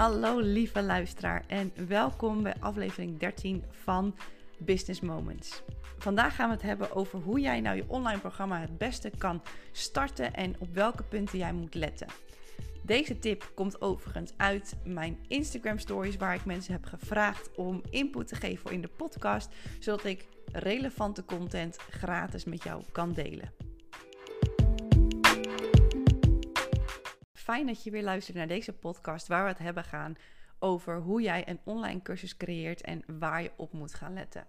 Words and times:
Hallo 0.00 0.38
lieve 0.38 0.82
luisteraar 0.82 1.44
en 1.46 1.72
welkom 1.88 2.42
bij 2.42 2.54
aflevering 2.60 3.18
13 3.18 3.64
van 3.70 4.16
Business 4.58 5.00
Moments. 5.00 5.62
Vandaag 5.98 6.34
gaan 6.34 6.48
we 6.48 6.54
het 6.54 6.62
hebben 6.62 6.92
over 6.92 7.18
hoe 7.18 7.40
jij 7.40 7.60
nou 7.60 7.76
je 7.76 7.84
online 7.86 8.20
programma 8.20 8.60
het 8.60 8.78
beste 8.78 9.10
kan 9.18 9.42
starten 9.72 10.34
en 10.34 10.54
op 10.58 10.74
welke 10.74 11.02
punten 11.02 11.38
jij 11.38 11.52
moet 11.52 11.74
letten. 11.74 12.06
Deze 12.82 13.18
tip 13.18 13.50
komt 13.54 13.80
overigens 13.80 14.32
uit 14.36 14.76
mijn 14.84 15.18
Instagram 15.28 15.78
stories 15.78 16.16
waar 16.16 16.34
ik 16.34 16.44
mensen 16.44 16.72
heb 16.72 16.84
gevraagd 16.84 17.50
om 17.56 17.82
input 17.90 18.28
te 18.28 18.34
geven 18.34 18.70
in 18.70 18.80
de 18.80 18.90
podcast, 18.96 19.54
zodat 19.78 20.04
ik 20.04 20.26
relevante 20.52 21.24
content 21.24 21.76
gratis 21.76 22.44
met 22.44 22.62
jou 22.62 22.82
kan 22.92 23.12
delen. 23.12 23.69
Fijn 27.40 27.66
dat 27.66 27.84
je 27.84 27.90
weer 27.90 28.02
luistert 28.02 28.36
naar 28.36 28.46
deze 28.46 28.72
podcast 28.72 29.26
waar 29.26 29.42
we 29.42 29.48
het 29.48 29.58
hebben 29.58 29.84
gaan 29.84 30.14
over 30.58 31.00
hoe 31.00 31.22
jij 31.22 31.48
een 31.48 31.60
online 31.64 32.02
cursus 32.02 32.36
creëert 32.36 32.80
en 32.80 33.02
waar 33.18 33.42
je 33.42 33.52
op 33.56 33.72
moet 33.72 33.94
gaan 33.94 34.12
letten. 34.12 34.46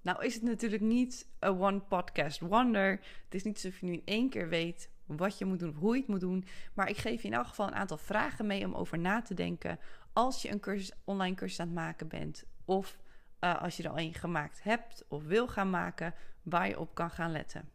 Nou 0.00 0.24
is 0.24 0.34
het 0.34 0.42
natuurlijk 0.42 0.82
niet 0.82 1.28
een 1.38 1.60
one 1.60 1.80
podcast 1.80 2.40
wonder. 2.40 2.90
Het 3.24 3.34
is 3.34 3.42
niet 3.42 3.54
alsof 3.54 3.80
je 3.80 3.86
nu 3.86 3.92
in 3.92 4.02
één 4.04 4.28
keer 4.28 4.48
weet 4.48 4.90
wat 5.06 5.38
je 5.38 5.44
moet 5.44 5.58
doen 5.58 5.68
of 5.68 5.76
hoe 5.76 5.94
je 5.94 6.00
het 6.00 6.08
moet 6.08 6.20
doen. 6.20 6.44
Maar 6.74 6.88
ik 6.88 6.96
geef 6.96 7.22
je 7.22 7.28
in 7.28 7.34
elk 7.34 7.46
geval 7.46 7.66
een 7.66 7.74
aantal 7.74 7.98
vragen 7.98 8.46
mee 8.46 8.64
om 8.64 8.74
over 8.74 8.98
na 8.98 9.22
te 9.22 9.34
denken 9.34 9.78
als 10.12 10.42
je 10.42 10.50
een 10.50 10.60
cursus, 10.60 10.92
online 11.04 11.34
cursus 11.34 11.60
aan 11.60 11.66
het 11.66 11.76
maken 11.76 12.08
bent. 12.08 12.44
Of 12.64 12.98
uh, 13.40 13.62
als 13.62 13.76
je 13.76 13.82
er 13.82 13.90
al 13.90 13.98
een 13.98 14.14
gemaakt 14.14 14.62
hebt 14.62 15.04
of 15.08 15.24
wil 15.24 15.48
gaan 15.48 15.70
maken, 15.70 16.14
waar 16.42 16.68
je 16.68 16.80
op 16.80 16.94
kan 16.94 17.10
gaan 17.10 17.32
letten. 17.32 17.68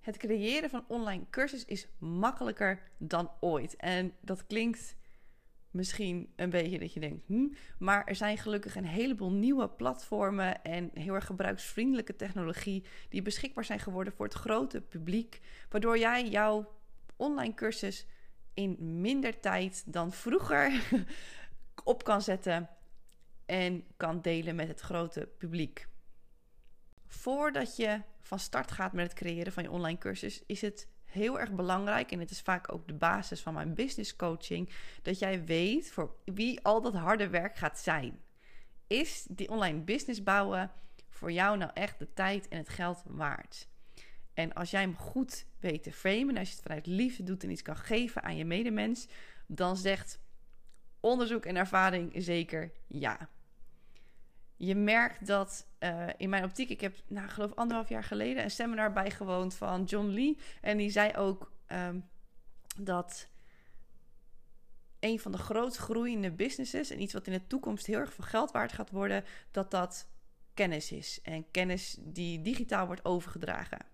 Het 0.00 0.16
creëren 0.16 0.70
van 0.70 0.84
online 0.88 1.24
cursus 1.30 1.64
is 1.64 1.88
makkelijker 1.98 2.82
dan 2.98 3.30
ooit. 3.40 3.76
En 3.76 4.12
dat 4.20 4.46
klinkt 4.46 4.96
misschien 5.70 6.32
een 6.36 6.50
beetje 6.50 6.78
dat 6.78 6.92
je 6.92 7.00
denkt, 7.00 7.26
hm, 7.26 7.48
maar 7.78 8.04
er 8.06 8.14
zijn 8.14 8.38
gelukkig 8.38 8.76
een 8.76 8.84
heleboel 8.84 9.32
nieuwe 9.32 9.68
platformen 9.68 10.62
en 10.62 10.90
heel 10.94 11.14
erg 11.14 11.26
gebruiksvriendelijke 11.26 12.16
technologie 12.16 12.84
die 13.08 13.22
beschikbaar 13.22 13.64
zijn 13.64 13.80
geworden 13.80 14.12
voor 14.12 14.26
het 14.26 14.34
grote 14.34 14.80
publiek, 14.80 15.40
waardoor 15.68 15.98
jij 15.98 16.28
jouw 16.28 16.72
online 17.16 17.54
cursus 17.54 18.06
in 18.54 19.00
minder 19.00 19.40
tijd 19.40 19.92
dan 19.92 20.12
vroeger 20.12 20.82
op 21.84 22.04
kan 22.04 22.22
zetten 22.22 22.68
en 23.46 23.84
kan 23.96 24.20
delen 24.20 24.56
met 24.56 24.68
het 24.68 24.80
grote 24.80 25.28
publiek. 25.38 25.88
Voordat 27.10 27.76
je 27.76 28.02
van 28.20 28.38
start 28.38 28.70
gaat 28.70 28.92
met 28.92 29.04
het 29.04 29.14
creëren 29.14 29.52
van 29.52 29.62
je 29.62 29.70
online 29.70 29.98
cursus, 29.98 30.42
is 30.46 30.60
het 30.60 30.88
heel 31.04 31.40
erg 31.40 31.52
belangrijk, 31.52 32.12
en 32.12 32.20
het 32.20 32.30
is 32.30 32.40
vaak 32.40 32.72
ook 32.72 32.86
de 32.86 32.94
basis 32.94 33.40
van 33.40 33.54
mijn 33.54 33.74
business 33.74 34.16
coaching, 34.16 34.70
dat 35.02 35.18
jij 35.18 35.44
weet 35.44 35.90
voor 35.90 36.14
wie 36.24 36.64
al 36.64 36.80
dat 36.80 36.94
harde 36.94 37.28
werk 37.28 37.56
gaat 37.56 37.78
zijn. 37.78 38.20
Is 38.86 39.26
die 39.30 39.48
online 39.48 39.80
business 39.80 40.22
bouwen 40.22 40.72
voor 41.08 41.32
jou 41.32 41.56
nou 41.56 41.70
echt 41.74 41.98
de 41.98 42.12
tijd 42.12 42.48
en 42.48 42.58
het 42.58 42.68
geld 42.68 43.02
waard? 43.06 43.68
En 44.34 44.52
als 44.52 44.70
jij 44.70 44.80
hem 44.80 44.96
goed 44.96 45.46
weet 45.60 45.82
te 45.82 45.92
framen, 45.92 46.36
als 46.36 46.48
je 46.48 46.54
het 46.54 46.62
vanuit 46.62 46.86
liefde 46.86 47.22
doet 47.22 47.42
en 47.42 47.50
iets 47.50 47.62
kan 47.62 47.76
geven 47.76 48.22
aan 48.22 48.36
je 48.36 48.44
medemens, 48.44 49.08
dan 49.46 49.76
zegt 49.76 50.20
onderzoek 51.00 51.44
en 51.44 51.56
ervaring 51.56 52.12
zeker 52.16 52.72
ja 52.86 53.28
je 54.62 54.74
merkt 54.74 55.26
dat 55.26 55.66
uh, 55.78 56.06
in 56.16 56.28
mijn 56.28 56.44
optiek, 56.44 56.68
ik 56.68 56.80
heb, 56.80 56.96
nou, 57.06 57.28
geloof 57.28 57.54
anderhalf 57.54 57.88
jaar 57.88 58.04
geleden 58.04 58.42
een 58.42 58.50
seminar 58.50 58.92
bijgewoond 58.92 59.54
van 59.54 59.84
John 59.84 60.06
Lee. 60.06 60.38
En 60.60 60.76
die 60.76 60.90
zei 60.90 61.14
ook 61.16 61.52
um, 61.68 62.08
dat 62.78 63.28
een 64.98 65.20
van 65.20 65.32
de 65.32 65.38
groot 65.38 65.76
groeiende 65.76 66.30
businesses 66.30 66.90
en 66.90 67.00
iets 67.00 67.12
wat 67.12 67.26
in 67.26 67.32
de 67.32 67.46
toekomst 67.46 67.86
heel 67.86 67.98
erg 67.98 68.12
veel 68.12 68.24
geld 68.24 68.50
waard 68.50 68.72
gaat 68.72 68.90
worden, 68.90 69.24
dat 69.50 69.70
dat 69.70 70.08
kennis 70.54 70.92
is. 70.92 71.20
En 71.22 71.50
kennis 71.50 71.96
die 72.00 72.42
digitaal 72.42 72.86
wordt 72.86 73.04
overgedragen. 73.04 73.86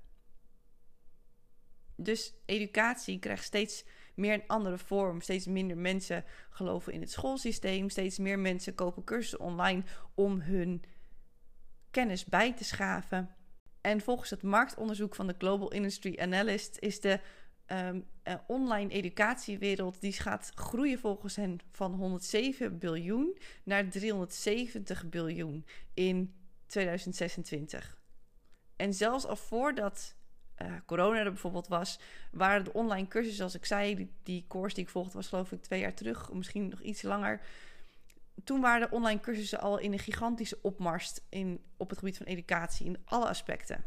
Dus 1.97 2.35
educatie 2.47 3.19
krijgt 3.19 3.45
steeds 3.45 3.85
meer 4.17 4.35
een 4.35 4.47
andere 4.47 4.79
vorm. 4.79 5.21
Steeds 5.21 5.47
minder 5.47 5.77
mensen 5.77 6.25
geloven 6.51 6.93
in 6.93 7.01
het 7.01 7.11
schoolsysteem. 7.11 7.91
Steeds 7.91 8.19
meer 8.19 8.39
mensen 8.39 8.75
kopen 8.75 9.05
cursussen 9.05 9.41
online 9.41 9.83
om 10.15 10.41
hun 10.41 10.83
kennis 11.91 12.25
bij 12.25 12.55
te 12.55 12.65
schaven. 12.65 13.31
En 13.81 14.01
volgens 14.01 14.31
het 14.31 14.43
marktonderzoek 14.43 15.15
van 15.15 15.27
de 15.27 15.35
Global 15.39 15.73
Industry 15.73 16.19
Analyst 16.19 16.77
is 16.79 17.01
de 17.01 17.21
um, 17.67 18.07
uh, 18.25 18.35
online 18.47 18.91
educatiewereld 18.91 20.01
die 20.01 20.13
gaat 20.13 20.53
groeien 20.55 20.99
volgens 20.99 21.37
hen 21.37 21.59
van 21.71 21.95
107 21.95 22.79
biljoen 22.79 23.39
naar 23.65 23.89
370 23.89 25.09
biljoen 25.09 25.67
in 25.95 26.35
2026. 26.67 28.01
En 28.77 28.95
zelfs 28.95 29.27
al 29.27 29.37
voordat 29.37 30.15
uh, 30.63 30.73
corona 30.87 31.19
er 31.19 31.31
bijvoorbeeld 31.31 31.69
was, 31.69 31.99
waren 32.31 32.65
de 32.65 32.73
online 32.73 33.09
cursussen, 33.09 33.37
zoals 33.37 33.55
ik 33.55 33.65
zei, 33.65 33.95
die, 33.95 34.13
die 34.23 34.45
course 34.49 34.75
die 34.75 34.85
ik 34.85 34.91
volgde 34.91 35.13
was 35.13 35.29
geloof 35.29 35.53
ik 35.53 35.63
twee 35.63 35.81
jaar 35.81 35.95
terug, 35.95 36.33
misschien 36.33 36.69
nog 36.69 36.81
iets 36.81 37.03
langer. 37.03 37.41
Toen 38.45 38.61
waren 38.61 38.89
de 38.89 38.95
online 38.95 39.21
cursussen 39.21 39.61
al 39.61 39.79
in 39.79 39.93
een 39.93 39.99
gigantische 39.99 40.59
opmars 40.63 41.19
in, 41.29 41.65
op 41.77 41.91
het 41.91 41.99
gebied 41.99 42.17
van 42.17 42.27
educatie, 42.27 42.87
in 42.87 43.03
alle 43.05 43.29
aspecten. 43.29 43.85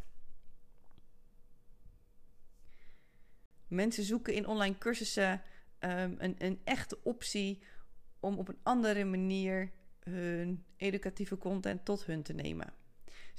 Mensen 3.67 4.03
zoeken 4.03 4.33
in 4.33 4.47
online 4.47 4.77
cursussen 4.77 5.41
um, 5.79 6.15
een, 6.17 6.35
een 6.37 6.61
echte 6.63 6.97
optie 7.03 7.61
om 8.19 8.37
op 8.37 8.47
een 8.47 8.59
andere 8.63 9.05
manier 9.05 9.71
hun 9.99 10.65
educatieve 10.77 11.37
content 11.37 11.85
tot 11.85 12.05
hun 12.05 12.23
te 12.23 12.33
nemen. 12.33 12.73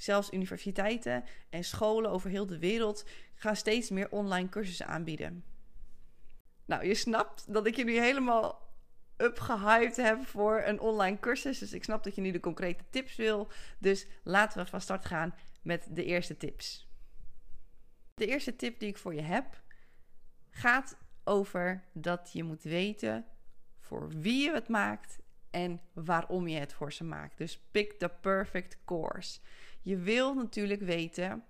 Zelfs 0.01 0.31
universiteiten 0.31 1.23
en 1.49 1.63
scholen 1.63 2.11
over 2.11 2.29
heel 2.29 2.45
de 2.45 2.59
wereld 2.59 3.05
gaan 3.35 3.55
steeds 3.55 3.89
meer 3.89 4.09
online 4.09 4.49
cursussen 4.49 4.87
aanbieden. 4.87 5.43
Nou, 6.65 6.85
je 6.85 6.95
snapt 6.95 7.53
dat 7.53 7.65
ik 7.65 7.75
je 7.75 7.83
nu 7.83 7.99
helemaal 7.99 8.69
upgehyped 9.17 9.95
heb 9.95 10.27
voor 10.27 10.61
een 10.65 10.79
online 10.79 11.19
cursus. 11.19 11.59
Dus 11.59 11.73
ik 11.73 11.83
snap 11.83 12.03
dat 12.03 12.15
je 12.15 12.21
nu 12.21 12.31
de 12.31 12.39
concrete 12.39 12.83
tips 12.89 13.15
wil. 13.15 13.47
Dus 13.79 14.07
laten 14.23 14.63
we 14.63 14.69
van 14.69 14.81
start 14.81 15.05
gaan 15.05 15.35
met 15.61 15.87
de 15.89 16.03
eerste 16.03 16.37
tips. 16.37 16.89
De 18.13 18.27
eerste 18.27 18.55
tip 18.55 18.79
die 18.79 18.89
ik 18.89 18.97
voor 18.97 19.13
je 19.13 19.21
heb 19.21 19.61
gaat 20.49 20.97
over 21.23 21.83
dat 21.93 22.29
je 22.33 22.43
moet 22.43 22.63
weten 22.63 23.25
voor 23.79 24.09
wie 24.09 24.43
je 24.43 24.53
het 24.53 24.67
maakt 24.67 25.19
en 25.51 25.81
waarom 25.93 26.47
je 26.47 26.59
het 26.59 26.73
voor 26.73 26.93
ze 26.93 27.03
maakt. 27.03 27.37
Dus 27.37 27.59
pick 27.71 27.93
the 27.93 28.09
perfect 28.21 28.77
course. 28.85 29.39
Je 29.81 29.97
wil 29.97 30.33
natuurlijk 30.33 30.81
weten 30.81 31.43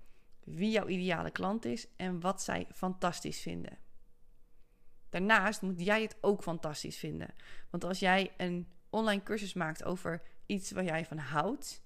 wie 0.44 0.72
jouw 0.72 0.88
ideale 0.88 1.32
klant 1.32 1.66
is 1.66 1.88
en 1.96 2.20
wat 2.20 2.42
zij 2.42 2.68
fantastisch 2.74 3.42
vinden. 3.42 3.78
Daarnaast 5.10 5.62
moet 5.62 5.86
jij 5.86 6.02
het 6.02 6.18
ook 6.22 6.44
fantastisch 6.44 6.98
vinden. 6.98 7.34
Want 7.70 7.84
als 7.84 8.00
jij 8.00 8.32
een 8.38 8.68
online 8.90 9.24
cursus 9.24 9.54
maakt 9.54 9.84
over 9.84 10.22
iets 10.46 10.72
waar 10.72 10.84
jij 10.84 11.06
van 11.06 11.18
houdt, 11.18 11.82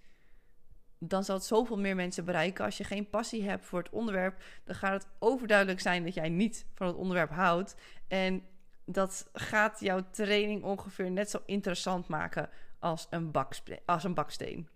dan 0.99 1.23
zal 1.23 1.35
het 1.35 1.45
zoveel 1.45 1.79
meer 1.79 1.95
mensen 1.95 2.25
bereiken. 2.25 2.65
Als 2.65 2.77
je 2.77 2.83
geen 2.83 3.09
passie 3.09 3.43
hebt 3.43 3.65
voor 3.65 3.79
het 3.79 3.89
onderwerp, 3.89 4.43
dan 4.63 4.75
gaat 4.75 5.03
het 5.03 5.11
overduidelijk 5.19 5.79
zijn 5.79 6.03
dat 6.03 6.13
jij 6.13 6.29
niet 6.29 6.65
van 6.73 6.87
het 6.87 6.95
onderwerp 6.95 7.29
houdt. 7.29 7.75
En 8.07 8.43
dat 8.85 9.29
gaat 9.33 9.79
jouw 9.79 10.09
training 10.11 10.63
ongeveer 10.63 11.11
net 11.11 11.29
zo 11.29 11.39
interessant 11.45 12.07
maken 12.07 12.49
als 12.79 13.07
een, 13.09 13.31
als 13.85 14.03
een 14.03 14.13
baksteen. 14.13 14.69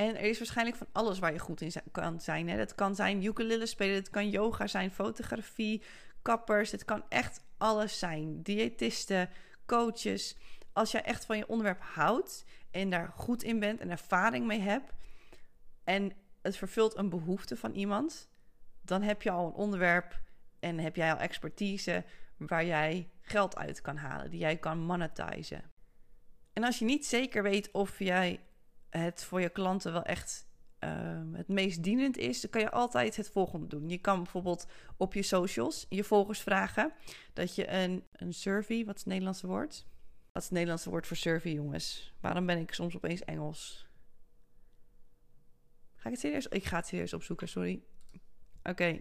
En 0.00 0.16
er 0.16 0.24
is 0.24 0.38
waarschijnlijk 0.38 0.76
van 0.76 0.86
alles 0.92 1.18
waar 1.18 1.32
je 1.32 1.38
goed 1.38 1.60
in 1.60 1.72
kan 1.92 2.20
zijn. 2.20 2.48
Hè. 2.48 2.56
Dat 2.56 2.74
kan 2.74 2.94
zijn 2.94 3.24
ukulele 3.24 3.66
spelen, 3.66 3.94
het 3.94 4.10
kan 4.10 4.30
yoga 4.30 4.66
zijn, 4.66 4.90
fotografie, 4.90 5.82
kappers. 6.22 6.70
Het 6.70 6.84
kan 6.84 7.04
echt 7.08 7.44
alles 7.58 7.98
zijn. 7.98 8.42
Diëtisten, 8.42 9.28
coaches. 9.66 10.36
Als 10.72 10.90
jij 10.90 11.02
echt 11.02 11.24
van 11.24 11.36
je 11.36 11.48
onderwerp 11.48 11.80
houdt 11.82 12.44
en 12.70 12.90
daar 12.90 13.12
goed 13.14 13.42
in 13.42 13.58
bent 13.58 13.80
en 13.80 13.90
ervaring 13.90 14.46
mee 14.46 14.60
hebt... 14.60 14.92
en 15.84 16.12
het 16.42 16.56
vervult 16.56 16.96
een 16.96 17.08
behoefte 17.08 17.56
van 17.56 17.72
iemand... 17.72 18.28
dan 18.82 19.02
heb 19.02 19.22
je 19.22 19.30
al 19.30 19.46
een 19.46 19.52
onderwerp 19.52 20.20
en 20.60 20.78
heb 20.78 20.96
jij 20.96 21.12
al 21.12 21.18
expertise... 21.18 22.04
waar 22.36 22.64
jij 22.64 23.10
geld 23.20 23.56
uit 23.56 23.80
kan 23.80 23.96
halen, 23.96 24.30
die 24.30 24.40
jij 24.40 24.56
kan 24.56 24.78
monetizen. 24.78 25.70
En 26.52 26.64
als 26.64 26.78
je 26.78 26.84
niet 26.84 27.06
zeker 27.06 27.42
weet 27.42 27.70
of 27.70 27.98
jij 27.98 28.40
het 28.90 29.24
voor 29.24 29.40
je 29.40 29.48
klanten 29.48 29.92
wel 29.92 30.02
echt 30.02 30.48
uh, 30.80 31.20
het 31.32 31.48
meest 31.48 31.82
dienend 31.82 32.16
is, 32.16 32.40
dan 32.40 32.50
kan 32.50 32.60
je 32.60 32.70
altijd 32.70 33.16
het 33.16 33.30
volgende 33.30 33.66
doen. 33.66 33.88
Je 33.88 33.98
kan 33.98 34.22
bijvoorbeeld 34.22 34.66
op 34.96 35.14
je 35.14 35.22
socials 35.22 35.86
je 35.88 36.04
volgers 36.04 36.40
vragen 36.40 36.92
dat 37.32 37.54
je 37.54 37.68
een, 37.68 38.04
een 38.12 38.32
survey, 38.34 38.84
wat 38.84 38.94
is 38.94 39.00
het 39.00 39.10
Nederlandse 39.10 39.46
woord? 39.46 39.86
Wat 40.32 40.42
is 40.42 40.48
het 40.48 40.52
Nederlandse 40.52 40.90
woord 40.90 41.06
voor 41.06 41.16
survey, 41.16 41.52
jongens? 41.52 42.14
Waarom 42.20 42.46
ben 42.46 42.58
ik 42.58 42.74
soms 42.74 42.96
opeens 42.96 43.24
Engels? 43.24 43.88
Ga 45.94 46.06
ik 46.06 46.10
het 46.10 46.20
serieus? 46.20 46.46
Ik 46.46 46.64
ga 46.64 46.76
het 46.76 46.86
serieus 46.86 47.12
opzoeken, 47.12 47.48
sorry. 47.48 47.82
Oké. 48.62 49.00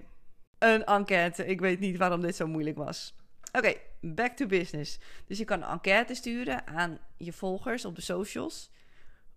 Een 0.57 0.85
enquête. 0.85 1.45
Ik 1.45 1.59
weet 1.59 1.79
niet 1.79 1.97
waarom 1.97 2.21
dit 2.21 2.35
zo 2.35 2.47
moeilijk 2.47 2.77
was. 2.77 3.15
Oké, 3.51 3.73
back 4.01 4.35
to 4.35 4.45
business. 4.45 4.99
Dus 5.25 5.37
je 5.37 5.45
kan 5.45 5.61
een 5.61 5.69
enquête 5.69 6.15
sturen 6.15 6.67
aan 6.67 6.99
je 7.17 7.33
volgers 7.33 7.85
op 7.85 7.95
de 7.95 8.01
socials. 8.01 8.71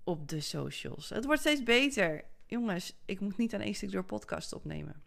Op 0.04 0.28
de 0.28 0.40
socials. 0.40 1.08
Het 1.08 1.24
wordt 1.24 1.40
steeds 1.40 1.62
beter. 1.62 2.24
Jongens, 2.46 2.94
ik 3.04 3.20
moet 3.20 3.36
niet 3.36 3.54
aan 3.54 3.60
één 3.60 3.74
stuk 3.74 3.90
door 3.90 4.04
podcast 4.04 4.52
opnemen. 4.52 5.02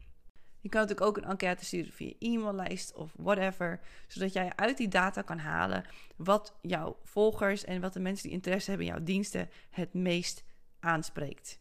Je 0.60 0.72
kan 0.72 0.82
natuurlijk 0.82 1.08
ook 1.08 1.18
een 1.18 1.30
enquête 1.30 1.66
sturen 1.66 1.94
via 1.94 2.14
e-maillijst 2.20 2.94
of 2.94 3.14
whatever. 3.18 3.80
Zodat 4.08 4.34
jij 4.34 4.52
uit 4.56 4.78
die 4.78 4.88
data 4.88 5.22
kan 5.22 5.38
halen 5.38 5.86
wat 6.16 6.58
jouw 6.62 6.98
volgers 7.04 7.64
en 7.64 7.82
wat 7.82 7.94
de 7.94 8.00
mensen 8.00 8.24
die 8.24 8.38
interesse 8.38 8.70
hebben 8.70 8.88
in 8.88 8.94
jouw 8.94 9.04
diensten 9.04 9.50
het 9.70 9.94
meest 9.94 10.44
aanspreekt. 10.80 11.60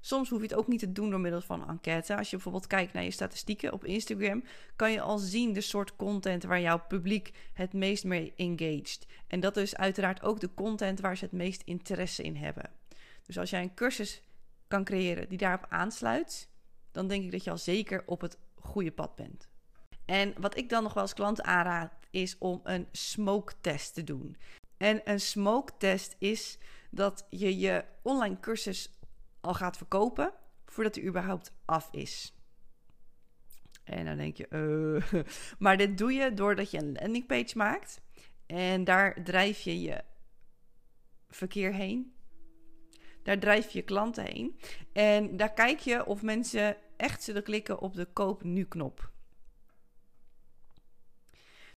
Soms 0.00 0.28
hoef 0.28 0.38
je 0.38 0.46
het 0.46 0.54
ook 0.54 0.66
niet 0.66 0.80
te 0.80 0.92
doen 0.92 1.10
door 1.10 1.20
middel 1.20 1.40
van 1.40 1.68
enquête. 1.68 2.16
Als 2.16 2.30
je 2.30 2.36
bijvoorbeeld 2.36 2.66
kijkt 2.66 2.92
naar 2.92 3.04
je 3.04 3.10
statistieken 3.10 3.72
op 3.72 3.84
Instagram, 3.84 4.44
kan 4.76 4.92
je 4.92 5.00
al 5.00 5.18
zien 5.18 5.52
de 5.52 5.60
soort 5.60 5.96
content 5.96 6.44
waar 6.44 6.60
jouw 6.60 6.80
publiek 6.88 7.32
het 7.52 7.72
meest 7.72 8.04
mee 8.04 8.32
engaged. 8.36 9.06
En 9.26 9.40
dat 9.40 9.56
is 9.56 9.76
uiteraard 9.76 10.22
ook 10.22 10.40
de 10.40 10.54
content 10.54 11.00
waar 11.00 11.16
ze 11.16 11.24
het 11.24 11.32
meest 11.32 11.62
interesse 11.62 12.22
in 12.22 12.36
hebben. 12.36 12.70
Dus 13.26 13.38
als 13.38 13.50
jij 13.50 13.62
een 13.62 13.74
cursus 13.74 14.22
kan 14.68 14.84
creëren 14.84 15.28
die 15.28 15.38
daarop 15.38 15.66
aansluit, 15.68 16.48
dan 16.92 17.08
denk 17.08 17.24
ik 17.24 17.30
dat 17.30 17.44
je 17.44 17.50
al 17.50 17.58
zeker 17.58 18.02
op 18.06 18.20
het 18.20 18.38
goede 18.54 18.92
pad 18.92 19.16
bent. 19.16 19.48
En 20.04 20.34
wat 20.38 20.56
ik 20.56 20.68
dan 20.68 20.82
nog 20.82 20.94
wel 20.94 21.02
als 21.02 21.14
klant 21.14 21.42
aanraad, 21.42 21.92
is 22.10 22.38
om 22.38 22.60
een 22.62 22.88
smoke 22.92 23.52
test 23.60 23.94
te 23.94 24.04
doen. 24.04 24.36
En 24.76 25.00
een 25.04 25.20
smoke 25.20 25.72
test 25.78 26.16
is 26.18 26.58
dat 26.90 27.26
je 27.30 27.58
je 27.58 27.84
online 28.02 28.40
cursus 28.40 28.97
al 29.48 29.54
gaat 29.54 29.76
verkopen 29.76 30.32
voordat 30.66 30.94
hij 30.94 31.04
überhaupt 31.04 31.52
af 31.64 31.88
is. 31.92 32.34
En 33.84 34.04
dan 34.04 34.16
denk 34.16 34.36
je, 34.36 34.46
uh. 35.12 35.22
maar 35.64 35.76
dit 35.76 35.98
doe 35.98 36.12
je 36.12 36.34
doordat 36.34 36.70
je 36.70 36.78
een 36.78 36.92
landingpage 36.92 37.56
maakt. 37.56 38.00
En 38.46 38.84
daar 38.84 39.24
drijf 39.24 39.60
je 39.60 39.80
je 39.80 40.02
verkeer 41.28 41.74
heen. 41.74 42.12
Daar 43.22 43.38
drijf 43.38 43.70
je 43.70 43.82
klanten 43.82 44.24
heen. 44.24 44.58
En 44.92 45.36
daar 45.36 45.52
kijk 45.52 45.78
je 45.78 46.06
of 46.06 46.22
mensen 46.22 46.76
echt 46.96 47.22
zullen 47.22 47.42
klikken 47.42 47.80
op 47.80 47.94
de 47.94 48.06
koop 48.12 48.42
nu 48.42 48.64
knop. 48.64 49.10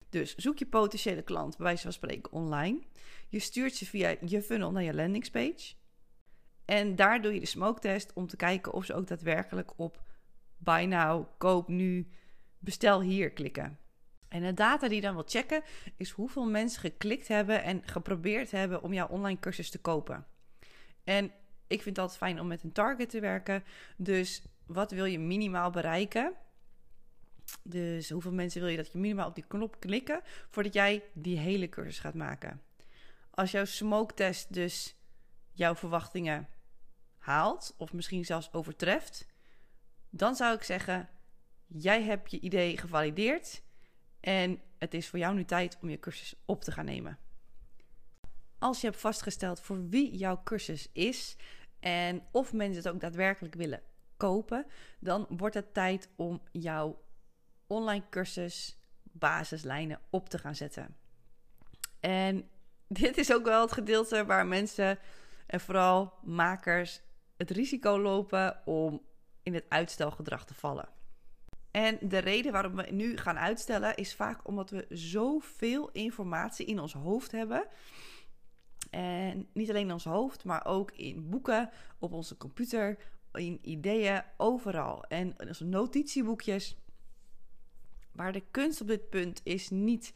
Dus 0.10 0.36
zoek 0.36 0.58
je 0.58 0.66
potentiële 0.66 1.22
klant, 1.22 1.58
bij 1.58 1.66
wijze 1.66 1.82
van 1.82 1.94
spreken, 1.94 2.32
online. 2.32 2.80
Je 3.28 3.40
stuurt 3.40 3.76
ze 3.76 3.86
via 3.86 4.16
je 4.26 4.42
funnel 4.42 4.72
naar 4.72 4.84
je 4.84 4.94
landingspage. 4.94 5.78
En 6.70 6.96
daar 6.96 7.22
doe 7.22 7.34
je 7.34 7.40
de 7.40 7.46
smoke 7.46 7.80
test 7.80 8.14
om 8.14 8.28
te 8.28 8.36
kijken 8.36 8.74
of 8.74 8.86
ze 8.86 8.94
ook 8.94 9.08
daadwerkelijk 9.08 9.72
op 9.76 10.02
buy 10.58 10.84
now, 10.84 11.26
koop 11.38 11.68
nu, 11.68 12.10
bestel 12.60 13.02
hier 13.02 13.32
klikken. 13.32 13.80
En 14.28 14.42
de 14.42 14.54
data 14.54 14.88
die 14.88 14.96
je 14.96 15.02
dan 15.02 15.14
wil 15.14 15.24
checken 15.28 15.64
is 15.98 16.10
hoeveel 16.10 16.46
mensen 16.46 16.80
geklikt 16.80 17.28
hebben 17.28 17.64
en 17.64 17.82
geprobeerd 17.86 18.52
hebben 18.52 18.84
om 18.84 18.94
jouw 18.94 19.08
online 19.08 19.40
cursus 19.40 19.70
te 19.70 19.80
kopen. 19.80 20.26
En 21.04 21.32
ik 21.68 21.82
vind 21.82 21.98
altijd 21.98 22.18
fijn 22.18 22.40
om 22.40 22.48
met 22.48 22.64
een 22.64 22.72
target 22.72 23.10
te 23.10 23.20
werken. 23.20 23.64
Dus 23.98 24.44
wat 24.66 24.92
wil 24.92 25.06
je 25.06 25.20
minimaal 25.20 25.70
bereiken? 25.70 26.34
Dus 27.64 28.10
hoeveel 28.10 28.34
mensen 28.34 28.62
wil 28.62 28.70
je 28.70 28.78
dat 28.78 28.92
je 28.92 28.98
minimaal 28.98 29.28
op 29.28 29.36
die 29.36 29.48
knop 29.48 29.80
klikken 29.80 30.22
voordat 30.50 30.74
jij 30.74 31.04
die 31.14 31.38
hele 31.38 31.70
cursus 31.70 32.00
gaat 32.00 32.14
maken? 32.14 32.62
Als 33.30 33.52
jouw 33.52 33.66
smoke 33.66 34.14
test 34.14 34.54
dus 34.54 34.96
jouw 35.52 35.76
verwachtingen 35.76 36.48
haalt, 37.20 37.74
of 37.78 37.94
misschien 37.94 38.26
zelfs 38.26 38.54
overtreft, 38.54 39.28
dan 40.10 40.36
zou 40.36 40.56
ik 40.56 40.64
zeggen: 40.64 41.10
jij 41.68 42.04
hebt 42.04 42.32
je 42.32 42.40
idee 42.40 42.78
gevalideerd 42.78 43.62
en 44.20 44.62
het 44.78 44.94
is 44.94 45.08
voor 45.08 45.20
jou 45.20 45.36
nu 45.36 45.46
tijd 45.46 45.78
om 45.82 45.90
je 45.90 46.00
cursus 46.00 46.36
op 46.46 46.64
te 46.64 46.72
gaan 46.72 46.86
nemen. 46.86 47.18
Als 48.60 48.82
je 48.82 48.88
hebt 48.88 49.00
vastgesteld 49.00 49.60
voor 49.60 49.90
wie 49.90 50.18
jouw 50.18 50.42
cursus 50.44 50.90
is 50.94 51.36
en 51.80 52.24
of 52.32 52.54
mensen 52.54 52.84
het 52.84 52.94
ook 52.94 53.00
daadwerkelijk 53.00 53.56
willen 53.56 53.82
kopen, 54.18 54.66
dan 55.00 55.26
wordt 55.30 55.56
het 55.56 55.74
tijd 55.74 56.10
om 56.16 56.42
jouw 56.52 57.04
online 57.68 58.04
cursus 58.10 58.78
basislijnen 59.04 60.00
op 60.10 60.30
te 60.30 60.38
gaan 60.38 60.56
zetten. 60.56 60.96
En 62.00 62.50
dit 62.88 63.18
is 63.18 63.34
ook 63.34 63.44
wel 63.44 63.62
het 63.62 63.72
gedeelte 63.72 64.26
waar 64.26 64.48
mensen 64.48 65.00
en 65.48 65.60
vooral 65.60 66.14
makers 66.24 67.02
het 67.40 67.52
risico 67.52 68.00
lopen 68.00 68.62
om 68.66 69.02
in 69.44 69.54
het 69.54 69.66
uitstelgedrag 69.70 70.46
te 70.46 70.54
vallen. 70.54 70.90
En 71.72 71.98
de 72.02 72.18
reden 72.18 72.52
waarom 72.52 72.76
we 72.76 72.92
nu 72.92 73.18
gaan 73.18 73.38
uitstellen 73.38 73.96
is 73.96 74.16
vaak 74.16 74.48
omdat 74.48 74.70
we 74.70 74.86
zoveel 74.90 75.92
informatie 75.92 76.66
in 76.66 76.80
ons 76.80 76.94
hoofd 76.94 77.32
hebben. 77.32 77.68
En 78.90 79.48
niet 79.54 79.70
alleen 79.70 79.86
in 79.86 79.92
ons 79.92 80.04
hoofd, 80.04 80.44
maar 80.44 80.66
ook 80.66 80.92
in 80.92 81.30
boeken, 81.30 81.70
op 82.00 82.14
onze 82.14 82.38
computer, 82.38 82.98
in 83.34 83.60
ideeën, 83.62 84.24
overal. 84.38 85.04
En 85.04 85.36
onze 85.48 85.66
notitieboekjes. 85.66 86.78
Maar 88.12 88.32
de 88.32 88.44
kunst 88.52 88.82
op 88.82 88.88
dit 88.88 89.10
punt 89.10 89.42
is 89.44 89.70
niet 89.70 90.14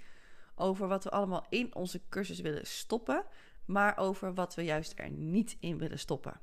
over 0.56 0.88
wat 0.88 1.04
we 1.04 1.10
allemaal 1.10 1.46
in 1.50 1.76
onze 1.76 2.02
cursus 2.10 2.40
willen 2.40 2.68
stoppen, 2.68 3.26
maar 3.66 3.98
over 3.98 4.34
wat 4.34 4.56
we 4.56 4.64
juist 4.64 4.94
er 4.96 5.10
niet 5.10 5.58
in 5.60 5.78
willen 5.78 6.00
stoppen. 6.00 6.42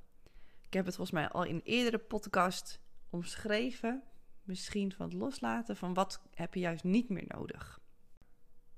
Ik 0.71 0.77
heb 0.77 0.85
het 0.85 0.97
volgens 0.97 1.17
mij 1.17 1.29
al 1.29 1.45
in 1.45 1.55
een 1.55 1.61
eerdere 1.65 1.99
podcast 1.99 2.81
omschreven. 3.09 4.03
Misschien 4.43 4.93
van 4.93 5.07
het 5.07 5.15
loslaten 5.15 5.77
van 5.77 5.95
wat 5.95 6.23
heb 6.35 6.55
je 6.55 6.61
juist 6.61 6.85
niet 6.85 7.09
meer 7.09 7.25
nodig. 7.27 7.81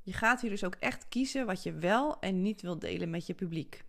Je 0.02 0.12
gaat 0.12 0.40
hier 0.40 0.50
dus 0.50 0.64
ook 0.64 0.74
echt 0.74 1.08
kiezen 1.08 1.46
wat 1.46 1.62
je 1.62 1.72
wel 1.72 2.20
en 2.20 2.42
niet 2.42 2.62
wil 2.62 2.78
delen 2.78 3.10
met 3.10 3.26
je 3.26 3.34
publiek. 3.34 3.84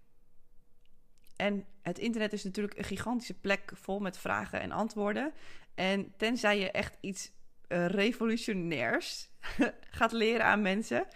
En 1.36 1.66
het 1.82 2.00
internet 2.00 2.34
is 2.34 2.44
natuurlijk 2.44 2.78
een 2.78 2.84
gigantische 2.84 3.40
plek 3.40 3.72
vol 3.76 4.00
met 4.00 4.18
vragen 4.18 4.62
en 4.62 4.72
antwoorden. 4.72 5.34
En 5.76 6.14
tenzij 6.18 6.60
je 6.60 6.72
echt 6.72 6.98
iets 7.02 7.32
uh, 7.68 7.86
revolutionairs 7.86 9.30
gaat 10.00 10.12
leren 10.12 10.46
aan 10.46 10.62
mensen, 10.62 11.08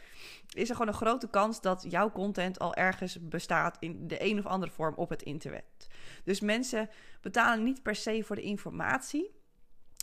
is 0.54 0.70
er 0.70 0.76
gewoon 0.76 0.92
een 0.92 1.00
grote 1.00 1.30
kans 1.30 1.62
dat 1.62 1.86
jouw 1.90 2.12
content 2.12 2.60
al 2.60 2.76
ergens 2.76 3.28
bestaat 3.28 3.78
in 3.80 4.08
de 4.08 4.24
een 4.24 4.40
of 4.40 4.46
andere 4.46 4.72
vorm 4.72 4.96
op 4.96 5.10
het 5.10 5.22
internet. 5.22 5.77
Dus 6.24 6.40
mensen 6.40 6.90
betalen 7.22 7.64
niet 7.64 7.84
per 7.84 7.96
se 7.96 8.24
voor 8.24 8.36
de 8.36 8.42
informatie, 8.42 9.32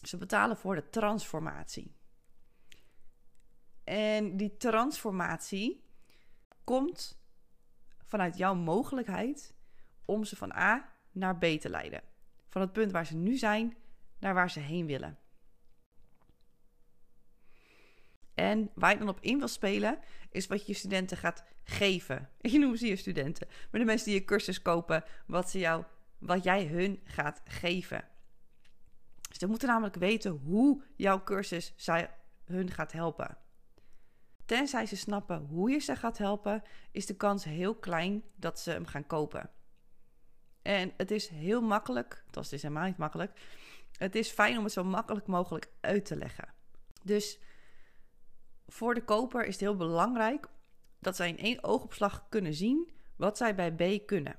ze 0.02 0.16
betalen 0.16 0.56
voor 0.56 0.74
de 0.74 0.90
transformatie. 0.90 1.94
En 3.84 4.36
die 4.36 4.56
transformatie 4.56 5.84
komt 6.64 7.18
vanuit 8.04 8.36
jouw 8.36 8.54
mogelijkheid 8.54 9.54
om 10.04 10.24
ze 10.24 10.36
van 10.36 10.52
A 10.52 10.92
naar 11.12 11.38
B 11.38 11.44
te 11.44 11.68
leiden. 11.68 12.02
Van 12.48 12.60
het 12.60 12.72
punt 12.72 12.92
waar 12.92 13.06
ze 13.06 13.16
nu 13.16 13.36
zijn 13.36 13.76
naar 14.18 14.34
waar 14.34 14.50
ze 14.50 14.60
heen 14.60 14.86
willen. 14.86 15.18
En 18.34 18.70
waar 18.74 18.92
je 18.92 18.98
dan 18.98 19.08
op 19.08 19.20
in 19.20 19.38
wil 19.38 19.48
spelen, 19.48 19.98
is 20.30 20.46
wat 20.46 20.66
je 20.66 20.74
studenten 20.74 21.16
gaat 21.16 21.44
geven. 21.64 22.28
Je 22.40 22.58
noemt 22.58 22.78
ze 22.78 22.86
je 22.86 22.96
studenten. 22.96 23.46
Maar 23.70 23.80
de 23.80 23.86
mensen 23.86 24.06
die 24.06 24.20
je 24.20 24.24
cursus 24.24 24.62
kopen, 24.62 25.04
wat, 25.26 25.50
ze 25.50 25.58
jou, 25.58 25.84
wat 26.18 26.44
jij 26.44 26.66
hun 26.66 27.00
gaat 27.04 27.40
geven. 27.44 28.04
Ze 29.30 29.46
moeten 29.46 29.68
namelijk 29.68 29.94
weten 29.94 30.30
hoe 30.30 30.82
jouw 30.96 31.22
cursus 31.22 31.72
zij, 31.76 32.10
hun 32.44 32.70
gaat 32.70 32.92
helpen. 32.92 33.36
Tenzij 34.44 34.86
ze 34.86 34.96
snappen 34.96 35.38
hoe 35.38 35.70
je 35.70 35.78
ze 35.78 35.96
gaat 35.96 36.18
helpen, 36.18 36.62
is 36.90 37.06
de 37.06 37.16
kans 37.16 37.44
heel 37.44 37.74
klein 37.74 38.22
dat 38.36 38.60
ze 38.60 38.70
hem 38.70 38.86
gaan 38.86 39.06
kopen. 39.06 39.50
En 40.62 40.92
het 40.96 41.10
is 41.10 41.28
heel 41.28 41.62
makkelijk, 41.62 42.24
dat 42.30 42.52
is 42.52 42.62
helemaal 42.62 42.86
niet 42.86 42.96
makkelijk. 42.96 43.40
Het 43.92 44.14
is 44.14 44.30
fijn 44.30 44.58
om 44.58 44.64
het 44.64 44.72
zo 44.72 44.84
makkelijk 44.84 45.26
mogelijk 45.26 45.68
uit 45.80 46.04
te 46.04 46.16
leggen. 46.16 46.48
Dus 47.02 47.38
voor 48.66 48.94
de 48.94 49.04
koper 49.04 49.44
is 49.44 49.52
het 49.52 49.60
heel 49.60 49.76
belangrijk 49.76 50.48
dat 50.98 51.16
zij 51.16 51.28
in 51.28 51.38
één 51.38 51.64
oogopslag 51.64 52.28
kunnen 52.28 52.54
zien 52.54 52.90
wat 53.16 53.36
zij 53.36 53.54
bij 53.54 53.72
B 53.72 54.06
kunnen. 54.06 54.38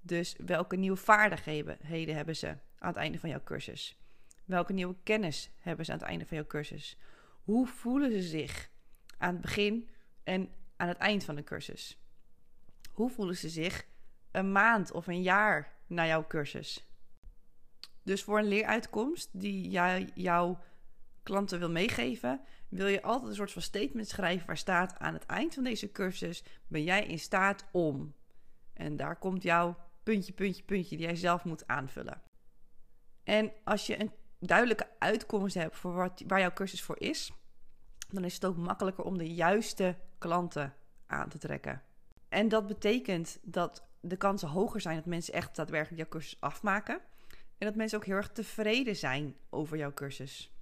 Dus 0.00 0.36
welke 0.46 0.76
nieuwe 0.76 0.96
vaardigheden 0.96 2.14
hebben 2.16 2.36
ze 2.36 2.48
aan 2.78 2.88
het 2.88 2.96
einde 2.96 3.18
van 3.18 3.28
jouw 3.28 3.42
cursus? 3.44 3.98
Welke 4.44 4.72
nieuwe 4.72 4.96
kennis 5.02 5.50
hebben 5.58 5.84
ze 5.84 5.92
aan 5.92 5.98
het 5.98 6.06
einde 6.06 6.26
van 6.26 6.36
jouw 6.36 6.46
cursus? 6.46 6.98
Hoe 7.44 7.66
voelen 7.66 8.12
ze 8.12 8.22
zich 8.22 8.70
aan 9.18 9.32
het 9.32 9.40
begin 9.40 9.88
en 10.24 10.48
aan 10.76 10.88
het 10.88 10.98
eind 10.98 11.24
van 11.24 11.34
de 11.34 11.44
cursus? 11.44 11.98
Hoe 12.92 13.10
voelen 13.10 13.36
ze 13.36 13.48
zich 13.48 13.86
een 14.30 14.52
maand 14.52 14.92
of 14.92 15.06
een 15.06 15.22
jaar 15.22 15.72
na 15.86 16.06
jouw 16.06 16.26
cursus? 16.26 16.88
Dus 18.02 18.22
voor 18.22 18.38
een 18.38 18.48
leeruitkomst 18.48 19.28
die 19.32 19.70
jij 19.70 20.10
jouw 20.14 20.58
klanten 21.22 21.58
wil 21.58 21.70
meegeven, 21.70 22.40
wil 22.68 22.86
je 22.86 23.02
altijd 23.02 23.28
een 23.30 23.36
soort 23.36 23.52
van 23.52 23.62
statement 23.62 24.08
schrijven 24.08 24.46
waar 24.46 24.56
staat 24.56 24.98
aan 24.98 25.14
het 25.14 25.26
eind 25.26 25.54
van 25.54 25.64
deze 25.64 25.92
cursus 25.92 26.44
ben 26.66 26.82
jij 26.82 27.06
in 27.06 27.18
staat 27.18 27.64
om. 27.72 28.14
En 28.72 28.96
daar 28.96 29.16
komt 29.16 29.42
jouw 29.42 29.76
puntje, 30.02 30.32
puntje, 30.32 30.62
puntje 30.62 30.96
die 30.96 31.06
jij 31.06 31.16
zelf 31.16 31.44
moet 31.44 31.66
aanvullen. 31.66 32.22
En 33.24 33.52
als 33.64 33.86
je 33.86 34.00
een 34.00 34.12
duidelijke 34.38 34.88
uitkomst 34.98 35.54
hebt 35.54 35.76
voor 35.76 35.94
wat, 35.94 36.22
waar 36.26 36.40
jouw 36.40 36.52
cursus 36.52 36.82
voor 36.82 37.00
is, 37.00 37.32
dan 38.08 38.24
is 38.24 38.34
het 38.34 38.44
ook 38.44 38.56
makkelijker 38.56 39.04
om 39.04 39.18
de 39.18 39.34
juiste 39.34 39.96
klanten 40.18 40.74
aan 41.06 41.28
te 41.28 41.38
trekken. 41.38 41.82
En 42.28 42.48
dat 42.48 42.66
betekent 42.66 43.38
dat 43.42 43.88
de 44.00 44.16
kansen 44.16 44.48
hoger 44.48 44.80
zijn 44.80 44.96
dat 44.96 45.06
mensen 45.06 45.34
echt 45.34 45.56
daadwerkelijk 45.56 46.00
jouw 46.00 46.10
cursus 46.10 46.40
afmaken. 46.40 47.00
En 47.58 47.66
dat 47.66 47.74
mensen 47.74 47.98
ook 47.98 48.04
heel 48.04 48.16
erg 48.16 48.32
tevreden 48.32 48.96
zijn 48.96 49.36
over 49.50 49.76
jouw 49.76 49.94
cursus. 49.94 50.52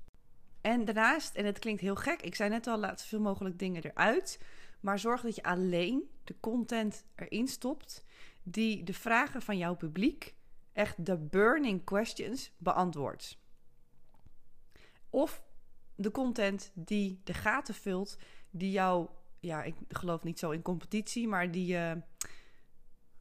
En 0.68 0.84
daarnaast, 0.84 1.34
en 1.34 1.44
het 1.44 1.58
klinkt 1.58 1.80
heel 1.80 1.96
gek, 1.96 2.22
ik 2.22 2.34
zei 2.34 2.50
net 2.50 2.66
al, 2.66 2.78
laat 2.78 3.00
zoveel 3.00 3.20
mogelijk 3.20 3.58
dingen 3.58 3.82
eruit. 3.82 4.40
Maar 4.80 4.98
zorg 4.98 5.22
dat 5.22 5.34
je 5.34 5.42
alleen 5.42 6.10
de 6.24 6.34
content 6.40 7.04
erin 7.14 7.48
stopt 7.48 8.04
die 8.42 8.84
de 8.84 8.92
vragen 8.92 9.42
van 9.42 9.58
jouw 9.58 9.76
publiek, 9.76 10.34
echt 10.72 11.06
de 11.06 11.16
burning 11.16 11.84
questions, 11.84 12.52
beantwoordt. 12.58 13.38
Of 15.10 15.42
de 15.94 16.10
content 16.10 16.70
die 16.74 17.20
de 17.24 17.34
gaten 17.34 17.74
vult, 17.74 18.18
die 18.50 18.70
jou, 18.70 19.08
ja, 19.40 19.62
ik 19.62 19.74
geloof 19.88 20.22
niet 20.22 20.38
zo 20.38 20.50
in 20.50 20.62
competitie, 20.62 21.28
maar 21.28 21.50
die, 21.50 21.72
uh, 21.72 21.92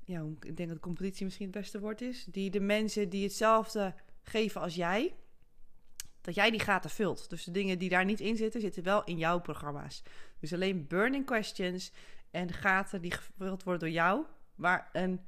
ja, 0.03 0.25
ik 0.39 0.57
denk 0.57 0.69
dat 0.69 0.79
competitie 0.79 1.25
misschien 1.25 1.47
het 1.47 1.55
beste 1.55 1.79
woord 1.79 2.01
is, 2.01 2.25
die 2.25 2.49
de 2.49 2.59
mensen 2.59 3.09
die 3.09 3.23
hetzelfde 3.23 3.93
geven 4.21 4.61
als 4.61 4.75
jij, 4.75 5.15
dat 6.27 6.35
jij 6.35 6.51
die 6.51 6.59
gaten 6.59 6.89
vult. 6.89 7.29
Dus 7.29 7.43
de 7.43 7.51
dingen 7.51 7.79
die 7.79 7.89
daar 7.89 8.05
niet 8.05 8.19
in 8.19 8.35
zitten, 8.35 8.61
zitten 8.61 8.83
wel 8.83 9.03
in 9.03 9.17
jouw 9.17 9.39
programma's. 9.39 10.03
Dus 10.39 10.53
alleen 10.53 10.87
burning 10.87 11.25
questions 11.25 11.91
en 12.31 12.53
gaten 12.53 13.01
die 13.01 13.11
gevuld 13.11 13.63
worden 13.63 13.79
door 13.81 13.95
jou, 13.95 14.25
waar 14.55 14.89
een 14.93 15.21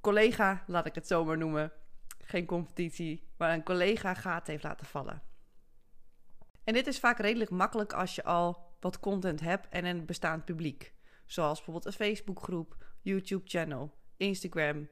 collega, 0.00 0.64
laat 0.66 0.86
ik 0.86 0.94
het 0.94 1.06
zomaar 1.06 1.38
noemen, 1.38 1.72
geen 2.18 2.46
competitie, 2.46 3.28
waar 3.36 3.52
een 3.52 3.62
collega 3.62 4.14
gaten 4.14 4.52
heeft 4.52 4.64
laten 4.64 4.86
vallen. 4.86 5.22
En 6.64 6.74
dit 6.74 6.86
is 6.86 6.98
vaak 6.98 7.18
redelijk 7.18 7.50
makkelijk 7.50 7.92
als 7.92 8.14
je 8.14 8.24
al 8.24 8.76
wat 8.80 9.00
content 9.00 9.40
hebt 9.40 9.68
en 9.68 9.84
een 9.84 10.04
bestaand 10.04 10.44
publiek. 10.44 10.94
Zoals 11.26 11.56
bijvoorbeeld 11.56 11.86
een 11.86 12.06
Facebookgroep, 12.06 12.84
YouTube-channel, 13.00 13.94
Instagram. 14.16 14.88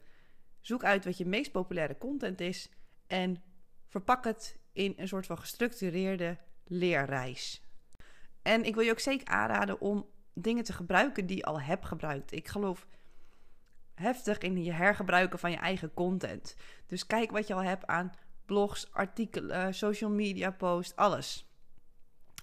Zoek 0.61 0.85
uit 0.85 1.05
wat 1.05 1.19
je 1.19 1.27
meest 1.27 1.53
populaire 1.53 1.99
content 1.99 2.41
is 2.41 2.69
en 3.07 3.43
verpak 3.93 4.25
het 4.25 4.59
in 4.73 4.95
een 4.97 5.09
soort 5.09 5.27
van 5.27 5.39
gestructureerde 5.39 6.39
leerreis. 6.65 7.63
En 8.43 8.65
ik 8.65 8.75
wil 8.75 8.85
je 8.85 8.91
ook 8.91 8.99
zeker 8.99 9.27
aanraden 9.27 9.81
om 9.81 10.07
dingen 10.33 10.65
te 10.65 10.73
gebruiken 10.73 11.27
die 11.27 11.37
je 11.37 11.45
al 11.45 11.61
hebt 11.61 11.87
gebruikt. 11.87 12.33
Ik 12.33 12.49
geloof 12.49 12.87
heftig 13.95 14.39
in 14.39 14.65
je 14.65 14.73
hergebruiken 14.73 15.39
van 15.39 15.51
je 15.51 15.57
eigen 15.57 15.95
content. 15.95 16.57
Dus 16.87 17.07
kijk 17.07 17.31
wat 17.31 17.47
je 17.47 17.55
al 17.55 17.63
hebt 17.63 17.87
aan 17.87 18.13
blogs, 18.45 18.93
artikelen, 18.93 19.75
social 19.75 20.11
media 20.11 20.51
posts, 20.51 20.97
alles. 20.97 21.51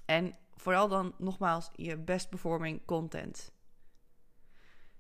En 0.06 0.36
vooral 0.56 0.88
dan 0.88 1.14
nogmaals 1.18 1.70
je 1.76 1.98
best 1.98 2.30
performing 2.30 2.86
content. 2.86 3.52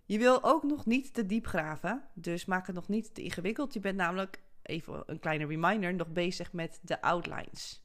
Je 0.05 0.17
wil 0.17 0.43
ook 0.43 0.63
nog 0.63 0.85
niet 0.85 1.13
te 1.13 1.25
diep 1.25 1.47
graven, 1.47 2.03
dus 2.13 2.45
maak 2.45 2.65
het 2.65 2.75
nog 2.75 2.87
niet 2.87 3.13
te 3.13 3.21
ingewikkeld. 3.21 3.73
Je 3.73 3.79
bent 3.79 3.97
namelijk, 3.97 4.41
even 4.69 5.03
een 5.05 5.19
kleine 5.19 5.45
reminder, 5.45 5.93
nog 5.93 6.07
bezig 6.07 6.53
met 6.53 6.79
de 6.81 7.01
outlines. 7.01 7.83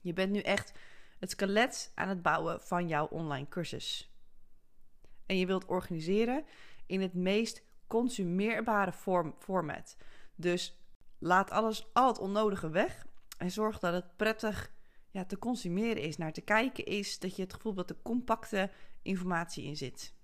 Je 0.00 0.12
bent 0.12 0.32
nu 0.32 0.40
echt 0.40 0.72
het 1.18 1.30
skelet 1.30 1.92
aan 1.94 2.08
het 2.08 2.22
bouwen 2.22 2.60
van 2.60 2.88
jouw 2.88 3.06
online 3.06 3.48
cursus. 3.48 4.12
En 5.26 5.38
je 5.38 5.46
wilt 5.46 5.66
organiseren 5.66 6.44
in 6.86 7.00
het 7.00 7.14
meest 7.14 7.62
consumeerbare 7.86 8.92
format. 9.38 9.96
Dus 10.34 10.78
laat 11.18 11.50
alles, 11.50 11.86
al 11.92 12.06
het 12.06 12.18
onnodige 12.18 12.70
weg 12.70 13.06
en 13.38 13.50
zorg 13.50 13.78
dat 13.78 13.92
het 13.92 14.16
prettig 14.16 14.72
ja, 15.10 15.24
te 15.24 15.38
consumeren 15.38 16.02
is, 16.02 16.16
naar 16.16 16.32
te 16.32 16.40
kijken 16.40 16.84
is, 16.84 17.18
dat 17.18 17.36
je 17.36 17.42
het 17.42 17.52
gevoel 17.52 17.74
hebt 17.74 17.88
dat 17.88 17.96
er 17.96 18.02
compacte 18.02 18.70
informatie 19.02 19.64
in 19.64 19.76
zit. 19.76 20.16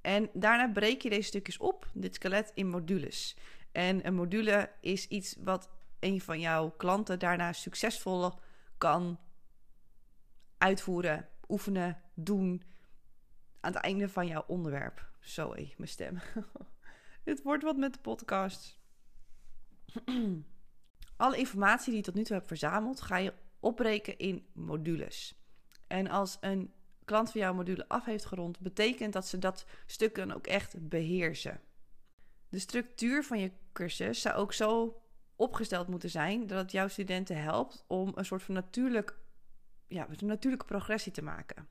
En 0.00 0.30
daarna 0.32 0.72
breek 0.72 1.02
je 1.02 1.10
deze 1.10 1.22
stukjes 1.22 1.58
op, 1.58 1.90
dit 1.94 2.14
skelet, 2.14 2.52
in 2.54 2.68
modules. 2.68 3.36
En 3.72 4.06
een 4.06 4.14
module 4.14 4.70
is 4.80 5.08
iets 5.08 5.36
wat 5.38 5.70
een 6.00 6.20
van 6.20 6.40
jouw 6.40 6.70
klanten 6.70 7.18
daarna 7.18 7.52
succesvol 7.52 8.32
kan 8.78 9.18
uitvoeren, 10.58 11.28
oefenen, 11.48 12.00
doen 12.14 12.62
aan 13.60 13.72
het 13.72 13.82
einde 13.82 14.08
van 14.08 14.26
jouw 14.26 14.44
onderwerp. 14.46 15.08
Zo, 15.20 15.54
mijn 15.76 15.88
stem. 15.88 16.18
Dit 17.24 17.42
wordt 17.42 17.62
wat 17.62 17.76
met 17.76 17.92
de 17.92 18.00
podcast. 18.00 18.78
Alle 21.16 21.36
informatie 21.36 21.86
die 21.86 21.96
je 21.96 22.02
tot 22.02 22.14
nu 22.14 22.22
toe 22.22 22.36
hebt 22.36 22.48
verzameld, 22.48 23.00
ga 23.00 23.16
je 23.16 23.34
opbreken 23.60 24.18
in 24.18 24.46
modules. 24.52 25.44
En 25.86 26.08
als 26.08 26.38
een 26.40 26.72
klant 27.04 27.30
van 27.30 27.40
jouw 27.40 27.54
module 27.54 27.88
af 27.88 28.04
heeft 28.04 28.24
gerond, 28.24 28.58
betekent 28.58 29.12
dat 29.12 29.26
ze 29.26 29.38
dat 29.38 29.66
stuk 29.86 30.18
ook 30.18 30.46
echt 30.46 30.88
beheersen. 30.88 31.60
De 32.50 32.58
structuur 32.58 33.24
van 33.24 33.38
je 33.38 33.52
cursus 33.72 34.20
zou 34.20 34.36
ook 34.36 34.52
zo 34.52 35.00
opgesteld 35.36 35.88
moeten 35.88 36.10
zijn 36.10 36.46
dat 36.46 36.58
het 36.58 36.72
jouw 36.72 36.88
studenten 36.88 37.42
helpt 37.42 37.84
om 37.86 38.12
een 38.14 38.24
soort 38.24 38.42
van 38.42 38.54
natuurlijk, 38.54 39.18
ja, 39.88 40.08
een 40.08 40.26
natuurlijke 40.26 40.66
progressie 40.66 41.12
te 41.12 41.22
maken. 41.22 41.68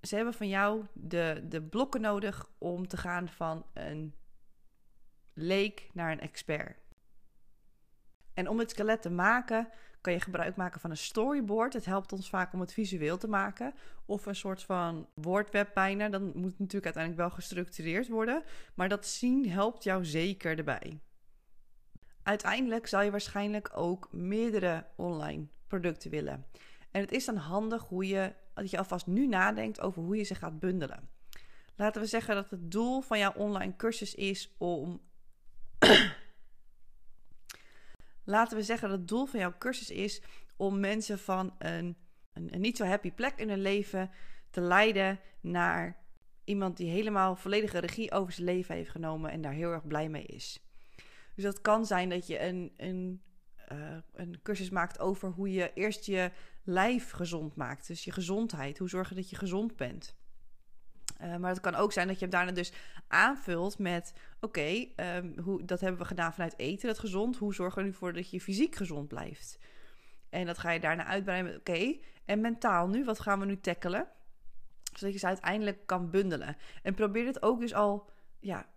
Ze 0.00 0.16
hebben 0.16 0.34
van 0.34 0.48
jou 0.48 0.86
de, 0.92 1.44
de 1.48 1.62
blokken 1.62 2.00
nodig 2.00 2.50
om 2.58 2.88
te 2.88 2.96
gaan 2.96 3.28
van 3.28 3.66
een 3.74 4.14
leek 5.32 5.90
naar 5.92 6.12
een 6.12 6.20
expert. 6.20 6.78
En 8.34 8.48
om 8.48 8.58
het 8.58 8.70
skelet 8.70 9.02
te 9.02 9.10
maken, 9.10 9.68
kan 10.00 10.12
je 10.12 10.20
gebruik 10.20 10.56
maken 10.56 10.80
van 10.80 10.90
een 10.90 10.96
storyboard. 10.96 11.72
Het 11.72 11.84
helpt 11.84 12.12
ons 12.12 12.28
vaak 12.28 12.52
om 12.52 12.60
het 12.60 12.72
visueel 12.72 13.18
te 13.18 13.28
maken. 13.28 13.74
Of 14.04 14.26
een 14.26 14.34
soort 14.34 14.62
van 14.62 15.08
woordweb 15.14 15.70
bijna. 15.74 16.08
Dan 16.08 16.22
moet 16.22 16.50
het 16.50 16.58
natuurlijk 16.58 16.84
uiteindelijk 16.84 17.22
wel 17.22 17.30
gestructureerd 17.30 18.08
worden. 18.08 18.42
Maar 18.74 18.88
dat 18.88 19.06
zien 19.06 19.50
helpt 19.50 19.84
jou 19.84 20.04
zeker 20.04 20.58
erbij. 20.58 21.00
Uiteindelijk 22.22 22.86
zal 22.86 23.02
je 23.02 23.10
waarschijnlijk 23.10 23.70
ook 23.74 24.08
meerdere 24.12 24.86
online 24.96 25.46
producten 25.66 26.10
willen. 26.10 26.46
En 26.90 27.00
het 27.00 27.12
is 27.12 27.24
dan 27.24 27.36
handig 27.36 27.82
hoe 27.82 28.06
je, 28.06 28.32
dat 28.54 28.70
je 28.70 28.78
alvast 28.78 29.06
nu 29.06 29.26
nadenkt 29.26 29.80
over 29.80 30.02
hoe 30.02 30.16
je 30.16 30.22
ze 30.22 30.34
gaat 30.34 30.60
bundelen. 30.60 31.08
Laten 31.76 32.00
we 32.00 32.06
zeggen 32.06 32.34
dat 32.34 32.50
het 32.50 32.70
doel 32.70 33.00
van 33.00 33.18
jouw 33.18 33.32
online 33.32 33.76
cursus 33.76 34.14
is 34.14 34.54
om 34.58 35.00
laten 38.24 38.56
we 38.56 38.62
zeggen 38.62 38.88
dat 38.88 38.98
het 38.98 39.08
doel 39.08 39.26
van 39.26 39.40
jouw 39.40 39.54
cursus 39.58 39.90
is 39.90 40.22
om 40.56 40.80
mensen 40.80 41.18
van 41.18 41.54
een, 41.58 41.96
een, 42.32 42.54
een 42.54 42.60
niet 42.60 42.76
zo 42.76 42.84
happy 42.84 43.12
plek 43.12 43.36
in 43.36 43.48
hun 43.48 43.62
leven 43.62 44.10
te 44.50 44.60
leiden 44.60 45.20
naar 45.40 45.96
iemand 46.44 46.76
die 46.76 46.90
helemaal 46.90 47.36
volledige 47.36 47.78
regie 47.78 48.12
over 48.12 48.32
zijn 48.32 48.46
leven 48.46 48.74
heeft 48.74 48.90
genomen 48.90 49.30
en 49.30 49.40
daar 49.40 49.52
heel 49.52 49.72
erg 49.72 49.86
blij 49.86 50.08
mee 50.08 50.24
is. 50.24 50.60
Dus 51.34 51.44
dat 51.44 51.60
kan 51.60 51.86
zijn 51.86 52.08
dat 52.08 52.26
je 52.26 52.40
een, 52.40 52.72
een, 52.76 53.22
uh, 53.72 53.96
een 54.12 54.40
cursus 54.42 54.70
maakt 54.70 54.98
over 54.98 55.30
hoe 55.30 55.52
je 55.52 55.72
eerst 55.74 56.04
je 56.04 56.30
lijf 56.64 57.10
gezond 57.10 57.56
maakt. 57.56 57.86
Dus 57.86 58.04
je 58.04 58.12
gezondheid. 58.12 58.78
Hoe 58.78 58.88
zorgen 58.88 59.16
dat 59.16 59.30
je 59.30 59.36
gezond 59.36 59.76
bent. 59.76 60.16
Uh, 61.22 61.36
maar 61.36 61.50
het 61.50 61.60
kan 61.60 61.74
ook 61.74 61.92
zijn 61.92 62.06
dat 62.06 62.18
je 62.18 62.20
hem 62.20 62.30
daarna 62.30 62.52
dus 62.52 62.72
aanvult 63.08 63.78
met: 63.78 64.12
oké, 64.40 64.86
um, 64.96 65.38
hoe 65.38 65.64
dat 65.64 65.80
hebben 65.80 66.00
we 66.00 66.06
gedaan 66.06 66.32
vanuit 66.32 66.58
eten, 66.58 66.88
dat 66.88 66.98
gezond. 66.98 67.36
Hoe 67.36 67.54
zorgen 67.54 67.82
we 67.82 67.88
ervoor 67.88 68.12
dat 68.12 68.30
je 68.30 68.40
fysiek 68.40 68.74
gezond 68.74 69.08
blijft? 69.08 69.58
En 70.28 70.46
dat 70.46 70.58
ga 70.58 70.70
je 70.70 70.80
daarna 70.80 71.04
uitbreiden 71.04 71.50
met: 71.50 71.60
oké, 71.60 71.98
en 72.24 72.40
mentaal 72.40 72.88
nu, 72.88 73.04
wat 73.04 73.20
gaan 73.20 73.40
we 73.40 73.46
nu 73.46 73.60
tackelen? 73.60 74.08
Zodat 74.94 75.12
je 75.12 75.18
ze 75.18 75.26
uiteindelijk 75.26 75.86
kan 75.86 76.10
bundelen. 76.10 76.56
En 76.82 76.94
probeer 76.94 77.26
het 77.26 77.42
ook 77.42 77.60
dus 77.60 77.74
al 77.74 78.10
ja, 78.40 78.68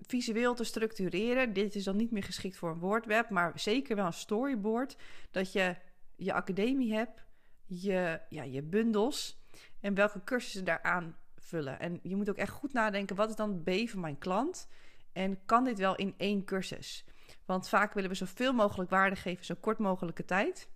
visueel 0.00 0.54
te 0.54 0.64
structureren. 0.64 1.52
Dit 1.52 1.74
is 1.74 1.84
dan 1.84 1.96
niet 1.96 2.10
meer 2.10 2.22
geschikt 2.22 2.56
voor 2.56 2.70
een 2.70 2.78
woordweb, 2.78 3.30
maar 3.30 3.52
zeker 3.54 3.96
wel 3.96 4.06
een 4.06 4.12
storyboard. 4.12 4.96
Dat 5.30 5.52
je 5.52 5.76
je 6.16 6.32
academie 6.32 6.94
hebt, 6.94 7.24
je, 7.66 8.20
ja, 8.28 8.42
je 8.42 8.62
bundels 8.62 9.44
en 9.80 9.94
welke 9.94 10.24
cursussen 10.24 10.64
daaraan 10.64 11.16
En 11.52 12.00
je 12.02 12.16
moet 12.16 12.30
ook 12.30 12.36
echt 12.36 12.52
goed 12.52 12.72
nadenken, 12.72 13.16
wat 13.16 13.30
is 13.30 13.36
dan 13.36 13.62
B 13.62 13.70
van 13.88 14.00
mijn 14.00 14.18
klant? 14.18 14.68
En 15.12 15.44
kan 15.44 15.64
dit 15.64 15.78
wel 15.78 15.96
in 15.96 16.14
één 16.16 16.44
cursus? 16.44 17.04
Want 17.44 17.68
vaak 17.68 17.94
willen 17.94 18.10
we 18.10 18.16
zoveel 18.16 18.52
mogelijk 18.52 18.90
waarde 18.90 19.16
geven, 19.16 19.44
zo 19.44 19.54
kort 19.60 19.78
mogelijke 19.78 20.24
tijd. 20.24 20.68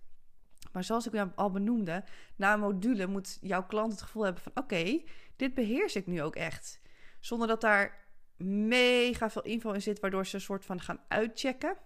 Maar 0.71 0.83
zoals 0.83 1.07
ik 1.07 1.27
al 1.35 1.51
benoemde, 1.51 2.03
na 2.35 2.53
een 2.53 2.59
module 2.59 3.07
moet 3.07 3.37
jouw 3.41 3.65
klant 3.65 3.91
het 3.91 4.01
gevoel 4.01 4.23
hebben 4.23 4.43
van... 4.43 4.51
oké, 4.55 5.01
dit 5.35 5.53
beheers 5.53 5.95
ik 5.95 6.07
nu 6.07 6.21
ook 6.21 6.35
echt. 6.35 6.81
Zonder 7.19 7.47
dat 7.47 7.61
daar 7.61 8.05
mega 8.37 9.29
veel 9.29 9.43
info 9.43 9.71
in 9.71 9.81
zit, 9.81 9.99
waardoor 9.99 10.25
ze 10.25 10.35
een 10.35 10.41
soort 10.41 10.65
van 10.65 10.81
gaan 10.81 10.99
uitchecken. 11.07 11.77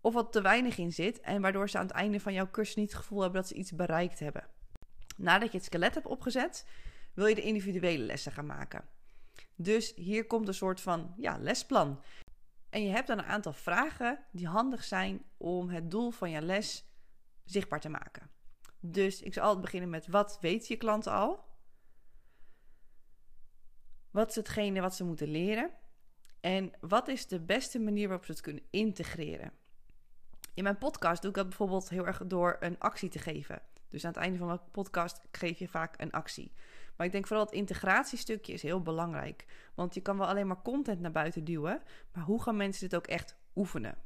Of 0.00 0.14
wat 0.14 0.32
te 0.32 0.40
weinig 0.42 0.78
in 0.78 0.92
zit 0.92 1.20
en 1.20 1.40
waardoor 1.40 1.68
ze 1.68 1.78
aan 1.78 1.86
het 1.86 1.94
einde 1.94 2.20
van 2.20 2.32
jouw 2.32 2.50
cursus 2.50 2.74
niet 2.74 2.90
het 2.90 3.00
gevoel 3.00 3.20
hebben 3.20 3.40
dat 3.40 3.50
ze 3.50 3.54
iets 3.56 3.74
bereikt 3.74 4.18
hebben. 4.18 4.46
Nadat 5.16 5.50
je 5.50 5.56
het 5.56 5.66
skelet 5.66 5.94
hebt 5.94 6.06
opgezet, 6.06 6.66
wil 7.14 7.26
je 7.26 7.34
de 7.34 7.42
individuele 7.42 8.04
lessen 8.04 8.32
gaan 8.32 8.46
maken. 8.46 8.88
Dus 9.56 9.94
hier 9.94 10.26
komt 10.26 10.48
een 10.48 10.54
soort 10.54 10.80
van 10.80 11.14
ja, 11.16 11.38
lesplan. 11.38 12.02
En 12.70 12.82
je 12.82 12.90
hebt 12.90 13.06
dan 13.06 13.18
een 13.18 13.24
aantal 13.24 13.52
vragen 13.52 14.24
die 14.32 14.46
handig 14.46 14.84
zijn 14.84 15.24
om 15.36 15.68
het 15.68 15.90
doel 15.90 16.10
van 16.10 16.30
je 16.30 16.42
les 16.42 16.84
zichtbaar 17.44 17.80
te 17.80 17.88
maken. 17.88 18.30
Dus 18.80 19.22
ik 19.22 19.32
zou 19.32 19.46
altijd 19.46 19.64
beginnen 19.64 19.90
met 19.90 20.06
wat 20.06 20.38
weet 20.40 20.66
je 20.66 20.76
klant 20.76 21.06
al? 21.06 21.44
Wat 24.10 24.28
is 24.28 24.34
hetgene 24.34 24.80
wat 24.80 24.94
ze 24.94 25.04
moeten 25.04 25.28
leren? 25.28 25.70
En 26.40 26.72
wat 26.80 27.08
is 27.08 27.26
de 27.26 27.40
beste 27.40 27.78
manier 27.78 28.08
waarop 28.08 28.24
ze 28.24 28.32
het 28.32 28.40
kunnen 28.40 28.62
integreren? 28.70 29.52
In 30.54 30.62
mijn 30.62 30.78
podcast 30.78 31.20
doe 31.22 31.30
ik 31.30 31.36
dat 31.36 31.48
bijvoorbeeld 31.48 31.88
heel 31.88 32.06
erg 32.06 32.22
door 32.26 32.56
een 32.60 32.78
actie 32.78 33.08
te 33.08 33.18
geven. 33.18 33.62
Dus 33.88 34.04
aan 34.04 34.12
het 34.12 34.20
einde 34.20 34.38
van 34.38 34.46
mijn 34.46 34.70
podcast 34.70 35.20
geef 35.30 35.58
je 35.58 35.68
vaak 35.68 36.00
een 36.00 36.10
actie. 36.10 36.52
Maar 36.96 37.06
ik 37.06 37.12
denk 37.12 37.26
vooral 37.26 37.44
het 37.44 37.54
integratiestukje 37.54 38.52
is 38.52 38.62
heel 38.62 38.82
belangrijk. 38.82 39.44
Want 39.74 39.94
je 39.94 40.00
kan 40.00 40.18
wel 40.18 40.26
alleen 40.26 40.46
maar 40.46 40.62
content 40.62 41.00
naar 41.00 41.12
buiten 41.12 41.44
duwen. 41.44 41.82
Maar 42.12 42.24
hoe 42.24 42.42
gaan 42.42 42.56
mensen 42.56 42.88
dit 42.88 42.98
ook 42.98 43.06
echt 43.06 43.36
oefenen? 43.54 43.98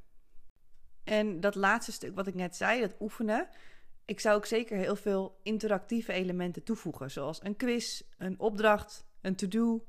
En 1.05 1.41
dat 1.41 1.55
laatste 1.55 1.93
stuk 1.93 2.15
wat 2.15 2.27
ik 2.27 2.35
net 2.35 2.57
zei, 2.57 2.81
dat 2.81 2.97
oefenen. 3.01 3.49
Ik 4.05 4.21
zou 4.21 4.37
ook 4.37 4.47
zeker 4.47 4.77
heel 4.77 4.97
veel 4.97 5.41
interactieve 5.43 6.13
elementen 6.13 6.63
toevoegen. 6.63 7.11
Zoals 7.11 7.45
een 7.45 7.57
quiz, 7.57 8.03
een 8.19 8.41
opdracht, 8.41 9.07
een 9.21 9.37
to-do. 9.37 9.87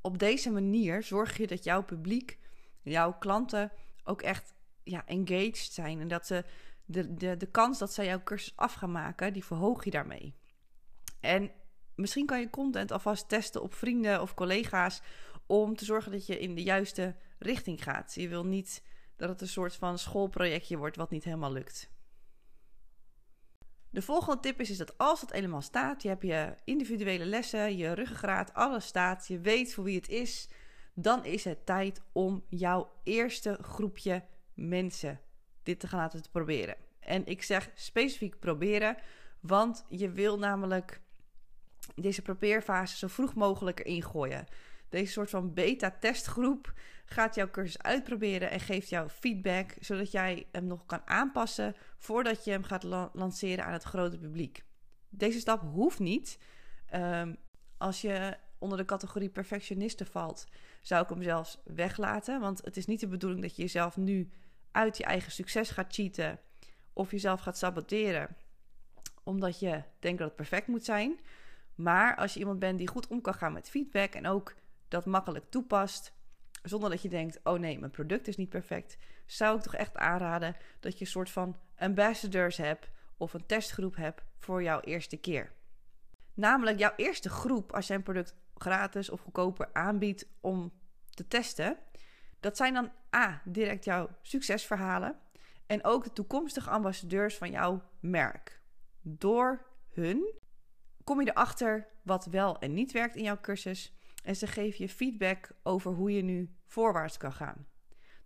Op 0.00 0.18
deze 0.18 0.50
manier 0.50 1.02
zorg 1.02 1.36
je 1.36 1.46
dat 1.46 1.64
jouw 1.64 1.82
publiek, 1.82 2.38
jouw 2.82 3.12
klanten 3.18 3.72
ook 4.04 4.22
echt 4.22 4.54
ja, 4.82 5.06
engaged 5.06 5.72
zijn. 5.72 6.00
En 6.00 6.08
dat 6.08 6.26
ze 6.26 6.44
de, 6.84 7.14
de, 7.14 7.36
de 7.36 7.50
kans 7.50 7.78
dat 7.78 7.92
zij 7.92 8.04
jouw 8.04 8.22
cursus 8.22 8.56
af 8.56 8.72
gaan 8.74 8.92
maken, 8.92 9.32
die 9.32 9.44
verhoog 9.44 9.84
je 9.84 9.90
daarmee. 9.90 10.34
En 11.20 11.50
misschien 12.00 12.26
kan 12.26 12.40
je 12.40 12.50
content 12.50 12.92
alvast 12.92 13.28
testen 13.28 13.62
op 13.62 13.74
vrienden 13.74 14.22
of 14.22 14.34
collega's 14.34 15.00
om 15.46 15.76
te 15.76 15.84
zorgen 15.84 16.12
dat 16.12 16.26
je 16.26 16.38
in 16.38 16.54
de 16.54 16.62
juiste 16.62 17.16
richting 17.38 17.82
gaat. 17.82 18.14
Je 18.14 18.28
wil 18.28 18.46
niet 18.46 18.82
dat 19.16 19.28
het 19.28 19.40
een 19.40 19.48
soort 19.48 19.76
van 19.76 19.98
schoolprojectje 19.98 20.76
wordt 20.76 20.96
wat 20.96 21.10
niet 21.10 21.24
helemaal 21.24 21.52
lukt. 21.52 21.90
De 23.90 24.02
volgende 24.02 24.40
tip 24.40 24.60
is, 24.60 24.70
is 24.70 24.78
dat 24.78 24.98
als 24.98 25.20
het 25.20 25.32
helemaal 25.32 25.62
staat, 25.62 26.02
je 26.02 26.08
hebt 26.08 26.22
je 26.22 26.54
individuele 26.64 27.24
lessen, 27.24 27.76
je 27.76 27.92
ruggengraat, 27.92 28.54
alles 28.54 28.86
staat, 28.86 29.26
je 29.26 29.40
weet 29.40 29.74
voor 29.74 29.84
wie 29.84 29.96
het 29.96 30.08
is, 30.08 30.48
dan 30.94 31.24
is 31.24 31.44
het 31.44 31.66
tijd 31.66 32.02
om 32.12 32.44
jouw 32.48 32.90
eerste 33.04 33.58
groepje 33.62 34.24
mensen 34.54 35.20
dit 35.62 35.80
te 35.80 35.88
gaan 35.88 35.98
laten 35.98 36.22
proberen. 36.30 36.76
En 37.00 37.26
ik 37.26 37.42
zeg 37.42 37.70
specifiek 37.74 38.38
proberen, 38.38 38.96
want 39.40 39.84
je 39.88 40.10
wil 40.10 40.38
namelijk 40.38 41.00
deze 41.94 42.22
probeerfase 42.22 42.96
zo 42.96 43.06
vroeg 43.06 43.34
mogelijk 43.34 43.80
erin 43.80 44.02
gooien. 44.02 44.46
Deze 44.88 45.12
soort 45.12 45.30
van 45.30 45.54
beta-testgroep 45.54 46.72
gaat 47.04 47.34
jouw 47.34 47.50
cursus 47.50 47.82
uitproberen 47.82 48.50
en 48.50 48.60
geeft 48.60 48.88
jou 48.88 49.08
feedback, 49.08 49.74
zodat 49.80 50.10
jij 50.10 50.46
hem 50.52 50.64
nog 50.64 50.86
kan 50.86 51.02
aanpassen 51.04 51.76
voordat 51.98 52.44
je 52.44 52.50
hem 52.50 52.62
gaat 52.62 52.82
lanceren 53.12 53.64
aan 53.64 53.72
het 53.72 53.82
grote 53.82 54.18
publiek. 54.18 54.64
Deze 55.08 55.40
stap 55.40 55.60
hoeft 55.60 55.98
niet. 55.98 56.38
Um, 56.94 57.36
als 57.78 58.00
je 58.00 58.36
onder 58.58 58.78
de 58.78 58.84
categorie 58.84 59.28
perfectionisten 59.28 60.06
valt, 60.06 60.46
zou 60.82 61.02
ik 61.02 61.08
hem 61.08 61.22
zelfs 61.22 61.58
weglaten. 61.64 62.40
Want 62.40 62.64
het 62.64 62.76
is 62.76 62.86
niet 62.86 63.00
de 63.00 63.08
bedoeling 63.08 63.42
dat 63.42 63.56
je 63.56 63.62
jezelf 63.62 63.96
nu 63.96 64.30
uit 64.70 64.96
je 64.96 65.04
eigen 65.04 65.32
succes 65.32 65.70
gaat 65.70 65.94
cheaten 65.94 66.40
of 66.92 67.10
jezelf 67.10 67.40
gaat 67.40 67.58
saboteren 67.58 68.36
omdat 69.22 69.58
je 69.58 69.82
denkt 69.98 70.18
dat 70.18 70.26
het 70.26 70.36
perfect 70.36 70.66
moet 70.66 70.84
zijn. 70.84 71.20
Maar 71.82 72.16
als 72.16 72.34
je 72.34 72.40
iemand 72.40 72.58
bent 72.58 72.78
die 72.78 72.88
goed 72.88 73.06
om 73.06 73.20
kan 73.20 73.34
gaan 73.34 73.52
met 73.52 73.68
feedback 73.68 74.12
en 74.14 74.26
ook 74.26 74.54
dat 74.88 75.06
makkelijk 75.06 75.50
toepast, 75.50 76.12
zonder 76.62 76.90
dat 76.90 77.02
je 77.02 77.08
denkt: 77.08 77.40
oh 77.44 77.58
nee, 77.58 77.78
mijn 77.78 77.90
product 77.90 78.28
is 78.28 78.36
niet 78.36 78.48
perfect, 78.48 78.96
zou 79.26 79.56
ik 79.56 79.62
toch 79.62 79.74
echt 79.74 79.96
aanraden 79.96 80.56
dat 80.80 80.98
je 80.98 81.04
een 81.04 81.10
soort 81.10 81.30
van 81.30 81.56
ambassadors 81.76 82.56
hebt 82.56 82.90
of 83.16 83.34
een 83.34 83.46
testgroep 83.46 83.96
hebt 83.96 84.22
voor 84.38 84.62
jouw 84.62 84.80
eerste 84.80 85.16
keer. 85.16 85.52
Namelijk 86.34 86.78
jouw 86.78 86.92
eerste 86.96 87.28
groep, 87.28 87.72
als 87.72 87.86
jij 87.86 87.96
een 87.96 88.02
product 88.02 88.34
gratis 88.54 89.10
of 89.10 89.20
goedkoper 89.20 89.70
aanbiedt 89.72 90.28
om 90.40 90.72
te 91.10 91.28
testen, 91.28 91.78
dat 92.40 92.56
zijn 92.56 92.74
dan 92.74 92.92
A, 93.16 93.42
direct 93.44 93.84
jouw 93.84 94.08
succesverhalen 94.22 95.18
en 95.66 95.84
ook 95.84 96.04
de 96.04 96.12
toekomstige 96.12 96.70
ambassadeurs 96.70 97.36
van 97.36 97.50
jouw 97.50 97.82
merk. 98.00 98.60
Door 99.02 99.66
hun 99.90 100.38
kom 101.10 101.20
je 101.20 101.30
erachter 101.30 101.86
wat 102.02 102.26
wel 102.26 102.58
en 102.58 102.74
niet 102.74 102.92
werkt 102.92 103.16
in 103.16 103.22
jouw 103.22 103.40
cursus 103.40 103.94
en 104.24 104.36
ze 104.36 104.46
geven 104.46 104.84
je 104.84 104.88
feedback 104.88 105.50
over 105.62 105.92
hoe 105.92 106.12
je 106.12 106.22
nu 106.22 106.54
voorwaarts 106.66 107.16
kan 107.16 107.32
gaan. 107.32 107.66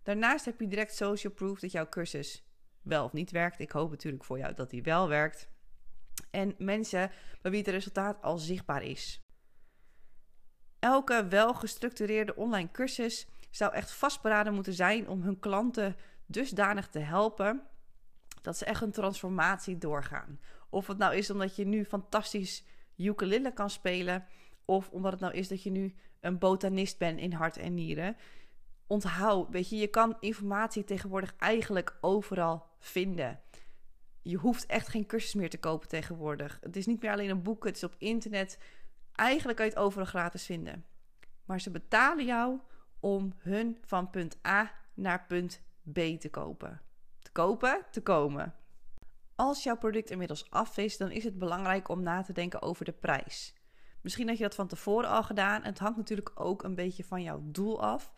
Daarnaast 0.03 0.45
heb 0.45 0.59
je 0.59 0.67
direct 0.67 0.95
social 0.95 1.33
proof 1.33 1.59
dat 1.59 1.71
jouw 1.71 1.89
cursus 1.89 2.45
wel 2.81 3.03
of 3.03 3.13
niet 3.13 3.31
werkt. 3.31 3.59
Ik 3.59 3.71
hoop 3.71 3.89
natuurlijk 3.89 4.23
voor 4.23 4.37
jou 4.37 4.53
dat 4.53 4.69
die 4.69 4.83
wel 4.83 5.07
werkt. 5.07 5.49
En 6.31 6.55
mensen 6.57 7.11
bij 7.41 7.51
wie 7.51 7.59
het 7.59 7.69
resultaat 7.69 8.21
al 8.21 8.37
zichtbaar 8.37 8.83
is. 8.83 9.21
Elke 10.79 11.27
wel 11.27 11.53
gestructureerde 11.53 12.35
online 12.35 12.71
cursus 12.71 13.27
zou 13.51 13.73
echt 13.73 13.91
vastberaden 13.91 14.53
moeten 14.53 14.73
zijn 14.73 15.07
om 15.07 15.21
hun 15.21 15.39
klanten 15.39 15.95
dusdanig 16.25 16.87
te 16.87 16.99
helpen 16.99 17.67
dat 18.41 18.57
ze 18.57 18.65
echt 18.65 18.81
een 18.81 18.91
transformatie 18.91 19.77
doorgaan. 19.77 20.39
Of 20.69 20.87
het 20.87 20.97
nou 20.97 21.15
is 21.15 21.29
omdat 21.29 21.55
je 21.55 21.65
nu 21.65 21.85
fantastisch 21.85 22.63
ukulele 22.97 23.53
kan 23.53 23.69
spelen, 23.69 24.25
of 24.65 24.89
omdat 24.89 25.11
het 25.11 25.21
nou 25.21 25.33
is 25.33 25.47
dat 25.47 25.63
je 25.63 25.71
nu 25.71 25.95
een 26.19 26.37
botanist 26.37 26.97
bent 26.97 27.19
in 27.19 27.33
hart 27.33 27.57
en 27.57 27.73
nieren. 27.73 28.17
Onthoud, 28.87 29.49
weet 29.49 29.69
je, 29.69 29.75
je 29.75 29.87
kan 29.87 30.17
informatie 30.19 30.83
tegenwoordig 30.83 31.35
eigenlijk 31.37 31.97
overal 32.01 32.67
vinden. 32.79 33.39
Je 34.21 34.37
hoeft 34.37 34.65
echt 34.65 34.87
geen 34.87 35.05
cursus 35.05 35.33
meer 35.33 35.49
te 35.49 35.59
kopen 35.59 35.87
tegenwoordig. 35.87 36.57
Het 36.61 36.75
is 36.75 36.85
niet 36.85 37.01
meer 37.01 37.11
alleen 37.11 37.29
een 37.29 37.43
boek, 37.43 37.65
het 37.65 37.75
is 37.75 37.83
op 37.83 37.95
internet. 37.97 38.59
Eigenlijk 39.11 39.57
kan 39.57 39.65
je 39.67 39.71
het 39.71 39.81
overal 39.81 40.05
gratis 40.05 40.45
vinden. 40.45 40.85
Maar 41.45 41.61
ze 41.61 41.71
betalen 41.71 42.25
jou 42.25 42.59
om 42.99 43.33
hun 43.37 43.77
van 43.81 44.09
punt 44.09 44.37
A 44.47 44.71
naar 44.93 45.25
punt 45.27 45.61
B 45.91 45.99
te 46.19 46.29
kopen. 46.29 46.81
Te 47.21 47.31
kopen, 47.31 47.85
te 47.91 48.01
komen. 48.01 48.55
Als 49.35 49.63
jouw 49.63 49.77
product 49.77 50.09
inmiddels 50.09 50.49
af 50.49 50.77
is, 50.77 50.97
dan 50.97 51.11
is 51.11 51.23
het 51.23 51.37
belangrijk 51.37 51.89
om 51.89 52.03
na 52.03 52.21
te 52.21 52.33
denken 52.33 52.61
over 52.61 52.85
de 52.85 52.91
prijs. 52.91 53.53
Misschien 54.01 54.27
had 54.27 54.37
je 54.37 54.43
dat 54.43 54.55
van 54.55 54.67
tevoren 54.67 55.09
al 55.09 55.23
gedaan. 55.23 55.63
Het 55.63 55.79
hangt 55.79 55.97
natuurlijk 55.97 56.31
ook 56.39 56.63
een 56.63 56.75
beetje 56.75 57.03
van 57.03 57.21
jouw 57.21 57.41
doel 57.43 57.81
af. 57.81 58.11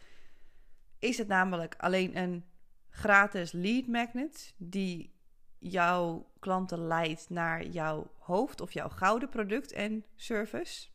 Is 1.00 1.18
het 1.18 1.28
namelijk 1.28 1.76
alleen 1.78 2.18
een 2.18 2.46
gratis 2.90 3.52
lead 3.52 3.88
magnet 3.88 4.54
die 4.58 5.16
jouw 5.60 6.32
klanten 6.40 6.88
leidt 6.88 7.30
naar 7.30 7.66
jouw 7.66 8.12
hoofd 8.18 8.62
of 8.62 8.72
jouw 8.72 8.90
gouden 8.90 9.30
product 9.30 9.72
en 9.72 10.06
service? 10.16 10.88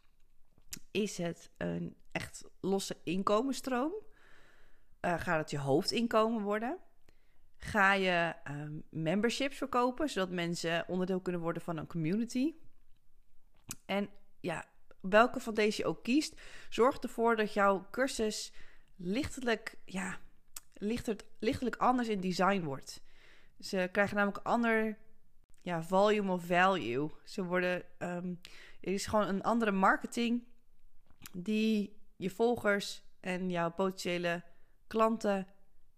Is 0.90 1.18
het 1.18 1.50
een 1.56 1.96
echt 2.12 2.44
losse 2.60 2.96
inkomensstroom? 3.04 3.92
Uh, 5.00 5.20
gaat 5.20 5.38
het 5.38 5.50
je 5.50 5.58
hoofdinkomen 5.58 6.42
worden? 6.42 6.78
Ga 7.64 7.92
je 7.92 8.34
ehm, 8.44 8.78
memberships 8.88 9.56
verkopen, 9.56 10.08
zodat 10.08 10.30
mensen 10.30 10.88
onderdeel 10.88 11.20
kunnen 11.20 11.40
worden 11.40 11.62
van 11.62 11.76
een 11.76 11.86
community? 11.86 12.54
En 13.86 14.08
ja, 14.40 14.64
welke 15.00 15.40
van 15.40 15.54
deze 15.54 15.82
je 15.82 15.88
ook 15.88 16.02
kiest, 16.02 16.40
zorg 16.68 16.98
ervoor 16.98 17.36
dat 17.36 17.52
jouw 17.52 17.86
cursus 17.90 18.52
lichtelijk, 18.96 19.78
ja, 19.84 20.18
lichter, 20.74 21.16
lichtelijk 21.38 21.76
anders 21.76 22.08
in 22.08 22.20
design 22.20 22.62
wordt. 22.62 23.02
Ze 23.60 23.88
krijgen 23.92 24.16
namelijk 24.16 24.46
ander 24.46 24.98
ja, 25.60 25.82
volume 25.82 26.32
of 26.32 26.46
value. 26.46 27.10
Ze 27.24 27.44
worden, 27.44 27.84
um, 27.98 28.40
er 28.80 28.92
is 28.92 29.06
gewoon 29.06 29.28
een 29.28 29.42
andere 29.42 29.72
marketing 29.72 30.44
die 31.32 31.96
je 32.16 32.30
volgers 32.30 33.02
en 33.20 33.50
jouw 33.50 33.70
potentiële 33.70 34.42
klanten 34.86 35.46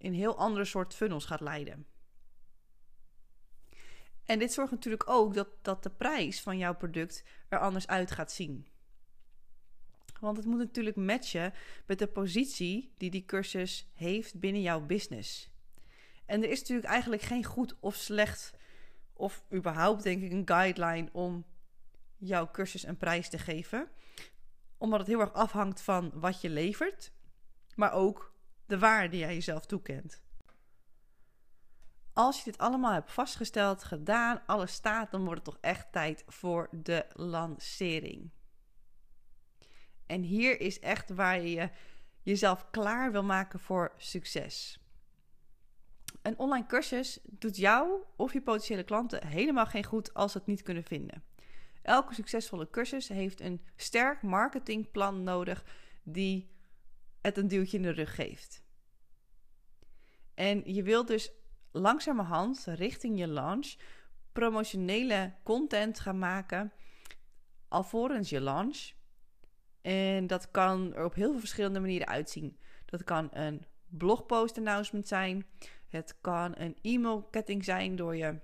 in 0.04 0.12
heel 0.12 0.38
andere 0.38 0.64
soort 0.64 0.94
funnels 0.94 1.24
gaat 1.24 1.40
leiden. 1.40 1.86
En 4.24 4.38
dit 4.38 4.52
zorgt 4.52 4.72
natuurlijk 4.72 5.08
ook 5.08 5.34
dat, 5.34 5.48
dat 5.62 5.82
de 5.82 5.90
prijs 5.90 6.40
van 6.40 6.58
jouw 6.58 6.74
product 6.74 7.24
er 7.48 7.58
anders 7.58 7.86
uit 7.86 8.10
gaat 8.10 8.32
zien. 8.32 8.66
Want 10.20 10.36
het 10.36 10.46
moet 10.46 10.58
natuurlijk 10.58 10.96
matchen 10.96 11.52
met 11.86 11.98
de 11.98 12.06
positie 12.06 12.92
die 12.96 13.10
die 13.10 13.24
cursus 13.24 13.90
heeft 13.94 14.40
binnen 14.40 14.62
jouw 14.62 14.80
business. 14.80 15.50
En 16.26 16.42
er 16.42 16.50
is 16.50 16.60
natuurlijk 16.60 16.88
eigenlijk 16.88 17.22
geen 17.22 17.44
goed 17.44 17.76
of 17.80 17.94
slecht, 17.94 18.52
of 19.12 19.44
überhaupt 19.52 20.02
denk 20.02 20.22
ik 20.22 20.32
een 20.32 20.48
guideline 20.48 21.08
om 21.12 21.44
jouw 22.16 22.50
cursus 22.50 22.86
een 22.86 22.96
prijs 22.96 23.28
te 23.28 23.38
geven. 23.38 23.88
Omdat 24.78 24.98
het 24.98 25.08
heel 25.08 25.20
erg 25.20 25.32
afhangt 25.32 25.80
van 25.80 26.10
wat 26.14 26.40
je 26.40 26.50
levert, 26.50 27.12
maar 27.74 27.92
ook 27.92 28.33
de 28.66 28.78
waarde 28.78 29.08
die 29.08 29.20
jij 29.20 29.34
jezelf 29.34 29.66
toekent. 29.66 30.22
Als 32.12 32.38
je 32.38 32.44
dit 32.44 32.58
allemaal 32.58 32.92
hebt 32.92 33.12
vastgesteld, 33.12 33.84
gedaan, 33.84 34.42
alles 34.46 34.72
staat, 34.72 35.10
dan 35.10 35.24
wordt 35.24 35.46
het 35.46 35.54
toch 35.54 35.58
echt 35.60 35.92
tijd 35.92 36.24
voor 36.26 36.68
de 36.72 37.06
lancering. 37.12 38.30
En 40.06 40.22
hier 40.22 40.60
is 40.60 40.80
echt 40.80 41.10
waar 41.10 41.40
je 41.40 41.70
jezelf 42.22 42.70
klaar 42.70 43.12
wil 43.12 43.24
maken 43.24 43.60
voor 43.60 43.92
succes. 43.96 44.78
Een 46.22 46.38
online 46.38 46.66
cursus 46.66 47.18
doet 47.22 47.56
jou 47.56 48.02
of 48.16 48.32
je 48.32 48.42
potentiële 48.42 48.84
klanten 48.84 49.26
helemaal 49.26 49.66
geen 49.66 49.84
goed 49.84 50.14
als 50.14 50.32
ze 50.32 50.38
het 50.38 50.46
niet 50.46 50.62
kunnen 50.62 50.84
vinden. 50.84 51.22
Elke 51.82 52.14
succesvolle 52.14 52.70
cursus 52.70 53.08
heeft 53.08 53.40
een 53.40 53.64
sterk 53.76 54.22
marketingplan 54.22 55.22
nodig 55.22 55.64
die 56.02 56.53
het 57.24 57.38
een 57.38 57.48
duwtje 57.48 57.76
in 57.76 57.82
de 57.82 57.90
rug 57.90 58.14
geeft. 58.14 58.62
En 60.34 60.74
je 60.74 60.82
wilt 60.82 61.06
dus 61.06 61.32
langzamerhand 61.72 62.64
richting 62.68 63.18
je 63.18 63.26
launch 63.26 63.74
promotionele 64.32 65.34
content 65.42 66.00
gaan 66.00 66.18
maken 66.18 66.72
alvorens 67.68 68.28
je 68.28 68.40
launch. 68.40 68.92
En 69.82 70.26
dat 70.26 70.50
kan 70.50 70.94
er 70.94 71.04
op 71.04 71.14
heel 71.14 71.30
veel 71.30 71.38
verschillende 71.38 71.80
manieren 71.80 72.06
uitzien. 72.06 72.58
Dat 72.84 73.04
kan 73.04 73.28
een 73.32 73.66
blogpost 73.86 74.58
announcement 74.58 75.08
zijn. 75.08 75.46
Het 75.88 76.18
kan 76.20 76.54
een 76.56 76.76
e-mailketting 76.82 77.64
zijn 77.64 77.96
door 77.96 78.16
je 78.16 78.40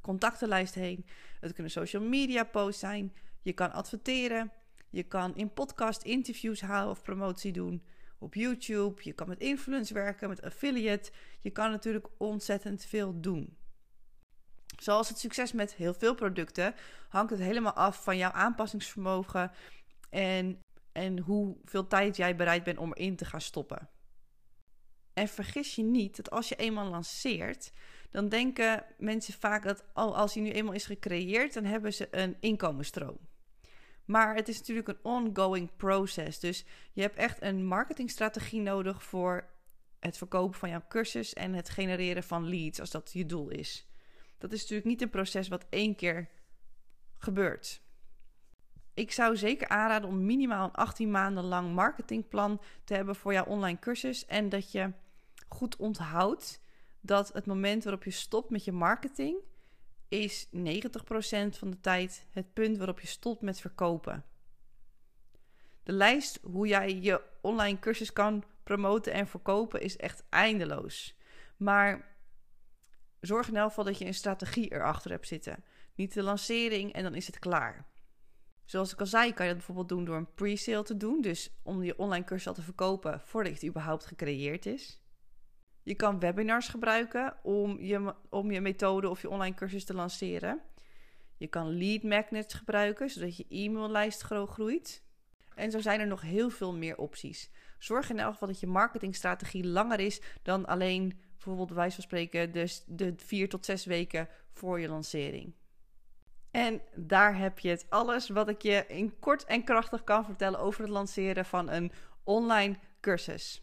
contactenlijst 0.00 0.74
heen. 0.74 1.06
Het 1.40 1.52
kunnen 1.52 1.72
social 1.72 2.02
media 2.02 2.44
posts 2.44 2.80
zijn. 2.80 3.14
Je 3.42 3.52
kan 3.52 3.72
adverteren. 3.72 4.52
Je 4.90 5.02
kan 5.02 5.36
in 5.36 5.52
podcast 5.52 6.02
interviews 6.02 6.60
halen 6.60 6.90
of 6.90 7.02
promotie 7.02 7.52
doen 7.52 7.82
op 8.18 8.34
YouTube. 8.34 9.02
Je 9.02 9.12
kan 9.12 9.28
met 9.28 9.40
influence 9.40 9.94
werken, 9.94 10.28
met 10.28 10.42
affiliate. 10.42 11.10
Je 11.40 11.50
kan 11.50 11.70
natuurlijk 11.70 12.08
ontzettend 12.18 12.84
veel 12.84 13.20
doen. 13.20 13.56
Zoals 14.80 15.08
het 15.08 15.18
succes 15.18 15.52
met 15.52 15.74
heel 15.74 15.94
veel 15.94 16.14
producten 16.14 16.74
hangt 17.08 17.30
het 17.30 17.40
helemaal 17.40 17.72
af 17.72 18.02
van 18.04 18.16
jouw 18.16 18.30
aanpassingsvermogen 18.30 19.50
en, 20.10 20.60
en 20.92 21.18
hoeveel 21.18 21.86
tijd 21.86 22.16
jij 22.16 22.36
bereid 22.36 22.64
bent 22.64 22.78
om 22.78 22.92
erin 22.92 23.16
te 23.16 23.24
gaan 23.24 23.40
stoppen. 23.40 23.88
En 25.12 25.28
vergis 25.28 25.74
je 25.74 25.82
niet 25.82 26.16
dat 26.16 26.30
als 26.30 26.48
je 26.48 26.56
eenmaal 26.56 26.90
lanceert, 26.90 27.72
dan 28.10 28.28
denken 28.28 28.84
mensen 28.98 29.34
vaak 29.34 29.62
dat 29.62 29.84
oh, 29.94 30.16
als 30.16 30.34
hij 30.34 30.42
nu 30.42 30.50
eenmaal 30.50 30.74
is 30.74 30.86
gecreëerd, 30.86 31.54
dan 31.54 31.64
hebben 31.64 31.92
ze 31.92 32.08
een 32.10 32.36
inkomensstroom. 32.40 33.18
Maar 34.06 34.34
het 34.34 34.48
is 34.48 34.58
natuurlijk 34.58 34.88
een 34.88 34.98
ongoing 35.02 35.76
process. 35.76 36.40
Dus 36.40 36.64
je 36.92 37.00
hebt 37.00 37.16
echt 37.16 37.42
een 37.42 37.66
marketingstrategie 37.66 38.60
nodig 38.60 39.02
voor 39.02 39.48
het 40.00 40.16
verkopen 40.16 40.58
van 40.58 40.68
jouw 40.68 40.82
cursus 40.88 41.32
en 41.32 41.52
het 41.52 41.68
genereren 41.68 42.22
van 42.22 42.48
leads, 42.48 42.80
als 42.80 42.90
dat 42.90 43.10
je 43.12 43.26
doel 43.26 43.48
is. 43.48 43.86
Dat 44.38 44.52
is 44.52 44.60
natuurlijk 44.60 44.88
niet 44.88 45.02
een 45.02 45.10
proces 45.10 45.48
wat 45.48 45.66
één 45.68 45.96
keer 45.96 46.28
gebeurt. 47.18 47.84
Ik 48.94 49.12
zou 49.12 49.36
zeker 49.36 49.68
aanraden 49.68 50.08
om 50.08 50.26
minimaal 50.26 50.64
een 50.64 50.72
18 50.72 51.10
maanden 51.10 51.44
lang 51.44 51.74
marketingplan 51.74 52.60
te 52.84 52.94
hebben 52.94 53.16
voor 53.16 53.32
jouw 53.32 53.44
online 53.44 53.78
cursus. 53.78 54.26
En 54.26 54.48
dat 54.48 54.72
je 54.72 54.92
goed 55.48 55.76
onthoudt 55.76 56.60
dat 57.00 57.32
het 57.32 57.46
moment 57.46 57.84
waarop 57.84 58.04
je 58.04 58.10
stopt 58.10 58.50
met 58.50 58.64
je 58.64 58.72
marketing 58.72 59.36
is 60.08 60.46
90% 60.46 60.48
van 61.50 61.70
de 61.70 61.80
tijd 61.80 62.26
het 62.30 62.52
punt 62.52 62.76
waarop 62.76 63.00
je 63.00 63.06
stopt 63.06 63.40
met 63.40 63.60
verkopen. 63.60 64.24
De 65.82 65.92
lijst 65.92 66.38
hoe 66.42 66.66
jij 66.66 67.00
je 67.00 67.22
online 67.40 67.78
cursus 67.78 68.12
kan 68.12 68.44
promoten 68.62 69.12
en 69.12 69.26
verkopen 69.26 69.80
is 69.80 69.96
echt 69.96 70.24
eindeloos. 70.28 71.16
Maar 71.56 72.16
zorg 73.20 73.48
in 73.48 73.56
elk 73.56 73.68
geval 73.68 73.84
dat 73.84 73.98
je 73.98 74.04
een 74.04 74.14
strategie 74.14 74.72
erachter 74.72 75.10
hebt 75.10 75.26
zitten. 75.26 75.64
Niet 75.94 76.14
de 76.14 76.22
lancering 76.22 76.92
en 76.92 77.02
dan 77.02 77.14
is 77.14 77.26
het 77.26 77.38
klaar. 77.38 77.86
Zoals 78.64 78.92
ik 78.92 79.00
al 79.00 79.06
zei, 79.06 79.32
kan 79.32 79.46
je 79.46 79.52
dat 79.52 79.56
bijvoorbeeld 79.56 79.88
doen 79.88 80.04
door 80.04 80.16
een 80.16 80.34
pre-sale 80.34 80.82
te 80.82 80.96
doen. 80.96 81.20
Dus 81.20 81.50
om 81.62 81.82
je 81.82 81.98
online 81.98 82.24
cursus 82.24 82.46
al 82.48 82.54
te 82.54 82.62
verkopen 82.62 83.20
voordat 83.20 83.52
het 83.52 83.64
überhaupt 83.64 84.06
gecreëerd 84.06 84.66
is. 84.66 85.00
Je 85.86 85.94
kan 85.94 86.18
webinars 86.18 86.68
gebruiken 86.68 87.36
om 87.42 87.80
je, 87.80 88.14
om 88.30 88.50
je 88.50 88.60
methode 88.60 89.08
of 89.08 89.22
je 89.22 89.30
online 89.30 89.54
cursus 89.54 89.84
te 89.84 89.94
lanceren. 89.94 90.60
Je 91.36 91.46
kan 91.46 91.78
lead 91.78 92.02
magnets 92.02 92.54
gebruiken, 92.54 93.10
zodat 93.10 93.36
je 93.36 93.46
e-maillijst 93.48 94.22
groeit. 94.22 95.02
En 95.54 95.70
zo 95.70 95.80
zijn 95.80 96.00
er 96.00 96.06
nog 96.06 96.20
heel 96.20 96.50
veel 96.50 96.76
meer 96.76 96.96
opties. 96.96 97.50
Zorg 97.78 98.10
in 98.10 98.18
elk 98.18 98.32
geval 98.32 98.48
dat 98.48 98.60
je 98.60 98.66
marketingstrategie 98.66 99.66
langer 99.66 100.00
is 100.00 100.20
dan 100.42 100.66
alleen 100.66 101.20
bijvoorbeeld 101.32 101.66
bij 101.66 101.76
wijze 101.76 101.94
van 101.94 102.04
spreken 102.04 102.52
de 102.86 103.14
vier 103.16 103.48
tot 103.48 103.64
zes 103.64 103.84
weken 103.84 104.28
voor 104.52 104.80
je 104.80 104.88
lancering. 104.88 105.54
En 106.50 106.80
daar 106.94 107.38
heb 107.38 107.58
je 107.58 107.68
het 107.68 107.86
alles 107.88 108.28
wat 108.28 108.48
ik 108.48 108.62
je 108.62 108.84
in 108.88 109.18
kort 109.18 109.44
en 109.44 109.64
krachtig 109.64 110.04
kan 110.04 110.24
vertellen 110.24 110.60
over 110.60 110.80
het 110.80 110.90
lanceren 110.90 111.44
van 111.44 111.70
een 111.70 111.92
online 112.24 112.76
cursus. 113.00 113.62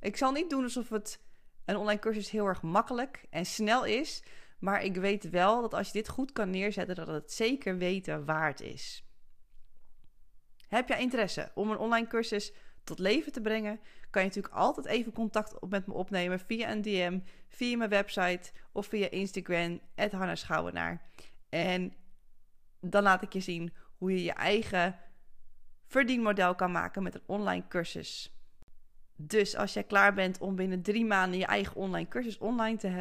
Ik 0.00 0.16
zal 0.16 0.32
niet 0.32 0.50
doen 0.50 0.62
alsof 0.62 0.88
het 0.88 1.20
een 1.64 1.76
online 1.76 2.00
cursus 2.00 2.30
heel 2.30 2.46
erg 2.46 2.62
makkelijk 2.62 3.24
en 3.30 3.46
snel 3.46 3.84
is. 3.84 4.22
Maar 4.58 4.82
ik 4.82 4.96
weet 4.96 5.30
wel 5.30 5.60
dat 5.60 5.74
als 5.74 5.86
je 5.86 5.92
dit 5.92 6.08
goed 6.08 6.32
kan 6.32 6.50
neerzetten, 6.50 6.96
dat 6.96 7.06
het 7.06 7.32
zeker 7.32 7.76
weten 7.76 8.24
waard 8.24 8.60
is. 8.60 9.04
Heb 10.68 10.88
jij 10.88 11.00
interesse 11.00 11.50
om 11.54 11.70
een 11.70 11.78
online 11.78 12.06
cursus 12.06 12.52
tot 12.84 12.98
leven 12.98 13.32
te 13.32 13.40
brengen? 13.40 13.80
Kan 14.10 14.22
je 14.22 14.28
natuurlijk 14.28 14.54
altijd 14.54 14.86
even 14.86 15.12
contact 15.12 15.54
met 15.68 15.86
me 15.86 15.92
opnemen 15.92 16.40
via 16.40 16.70
een 16.70 16.82
DM, 16.82 17.20
via 17.48 17.76
mijn 17.76 17.90
website 17.90 18.52
of 18.72 18.86
via 18.86 19.10
Instagram, 19.10 19.80
Hanna 19.94 20.34
Schouwenaar. 20.34 21.02
En 21.48 21.94
dan 22.80 23.02
laat 23.02 23.22
ik 23.22 23.32
je 23.32 23.40
zien 23.40 23.72
hoe 23.96 24.12
je 24.12 24.22
je 24.22 24.32
eigen 24.32 24.98
verdienmodel 25.84 26.54
kan 26.54 26.72
maken 26.72 27.02
met 27.02 27.14
een 27.14 27.22
online 27.26 27.68
cursus. 27.68 28.41
Dus 29.16 29.56
als 29.56 29.72
jij 29.72 29.82
klaar 29.82 30.14
bent 30.14 30.38
om 30.38 30.56
binnen 30.56 30.82
drie 30.82 31.04
maanden 31.04 31.38
je 31.38 31.46
eigen 31.46 31.76
online 31.76 32.08
cursus 32.08 32.38
online 32.38 32.76
te 32.76 32.86
hebben. 32.86 33.00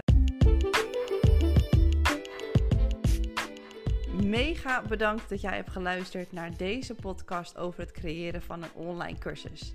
Mega 4.29 4.81
bedankt 4.81 5.29
dat 5.29 5.41
jij 5.41 5.55
hebt 5.55 5.69
geluisterd 5.69 6.31
naar 6.31 6.57
deze 6.57 6.95
podcast 6.95 7.57
over 7.57 7.79
het 7.79 7.91
creëren 7.91 8.41
van 8.41 8.63
een 8.63 8.73
online 8.73 9.17
cursus. 9.17 9.73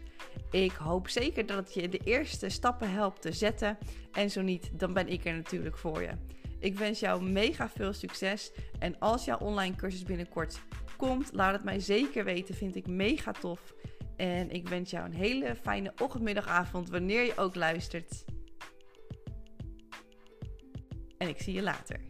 Ik 0.50 0.72
hoop 0.72 1.08
zeker 1.08 1.46
dat 1.46 1.56
het 1.56 1.74
je 1.74 1.88
de 1.88 2.00
eerste 2.04 2.48
stappen 2.48 2.90
helpt 2.90 3.22
te 3.22 3.32
zetten. 3.32 3.78
En 4.12 4.30
zo 4.30 4.42
niet, 4.42 4.70
dan 4.72 4.92
ben 4.92 5.08
ik 5.08 5.24
er 5.24 5.34
natuurlijk 5.34 5.76
voor 5.78 6.02
je. 6.02 6.10
Ik 6.58 6.78
wens 6.78 7.00
jou 7.00 7.22
mega 7.22 7.68
veel 7.68 7.92
succes. 7.92 8.52
En 8.78 8.98
als 8.98 9.24
jouw 9.24 9.38
online 9.38 9.74
cursus 9.74 10.02
binnenkort 10.02 10.60
komt, 10.96 11.30
laat 11.32 11.52
het 11.52 11.64
mij 11.64 11.80
zeker 11.80 12.24
weten. 12.24 12.54
Vind 12.54 12.76
ik 12.76 12.86
mega 12.86 13.32
tof. 13.32 13.74
En 14.16 14.50
ik 14.50 14.68
wens 14.68 14.90
jou 14.90 15.04
een 15.04 15.14
hele 15.14 15.56
fijne 15.56 15.92
ochtendmiddagavond 16.02 16.90
wanneer 16.90 17.22
je 17.22 17.36
ook 17.36 17.54
luistert. 17.54 18.24
En 21.18 21.28
ik 21.28 21.40
zie 21.40 21.54
je 21.54 21.62
later. 21.62 22.00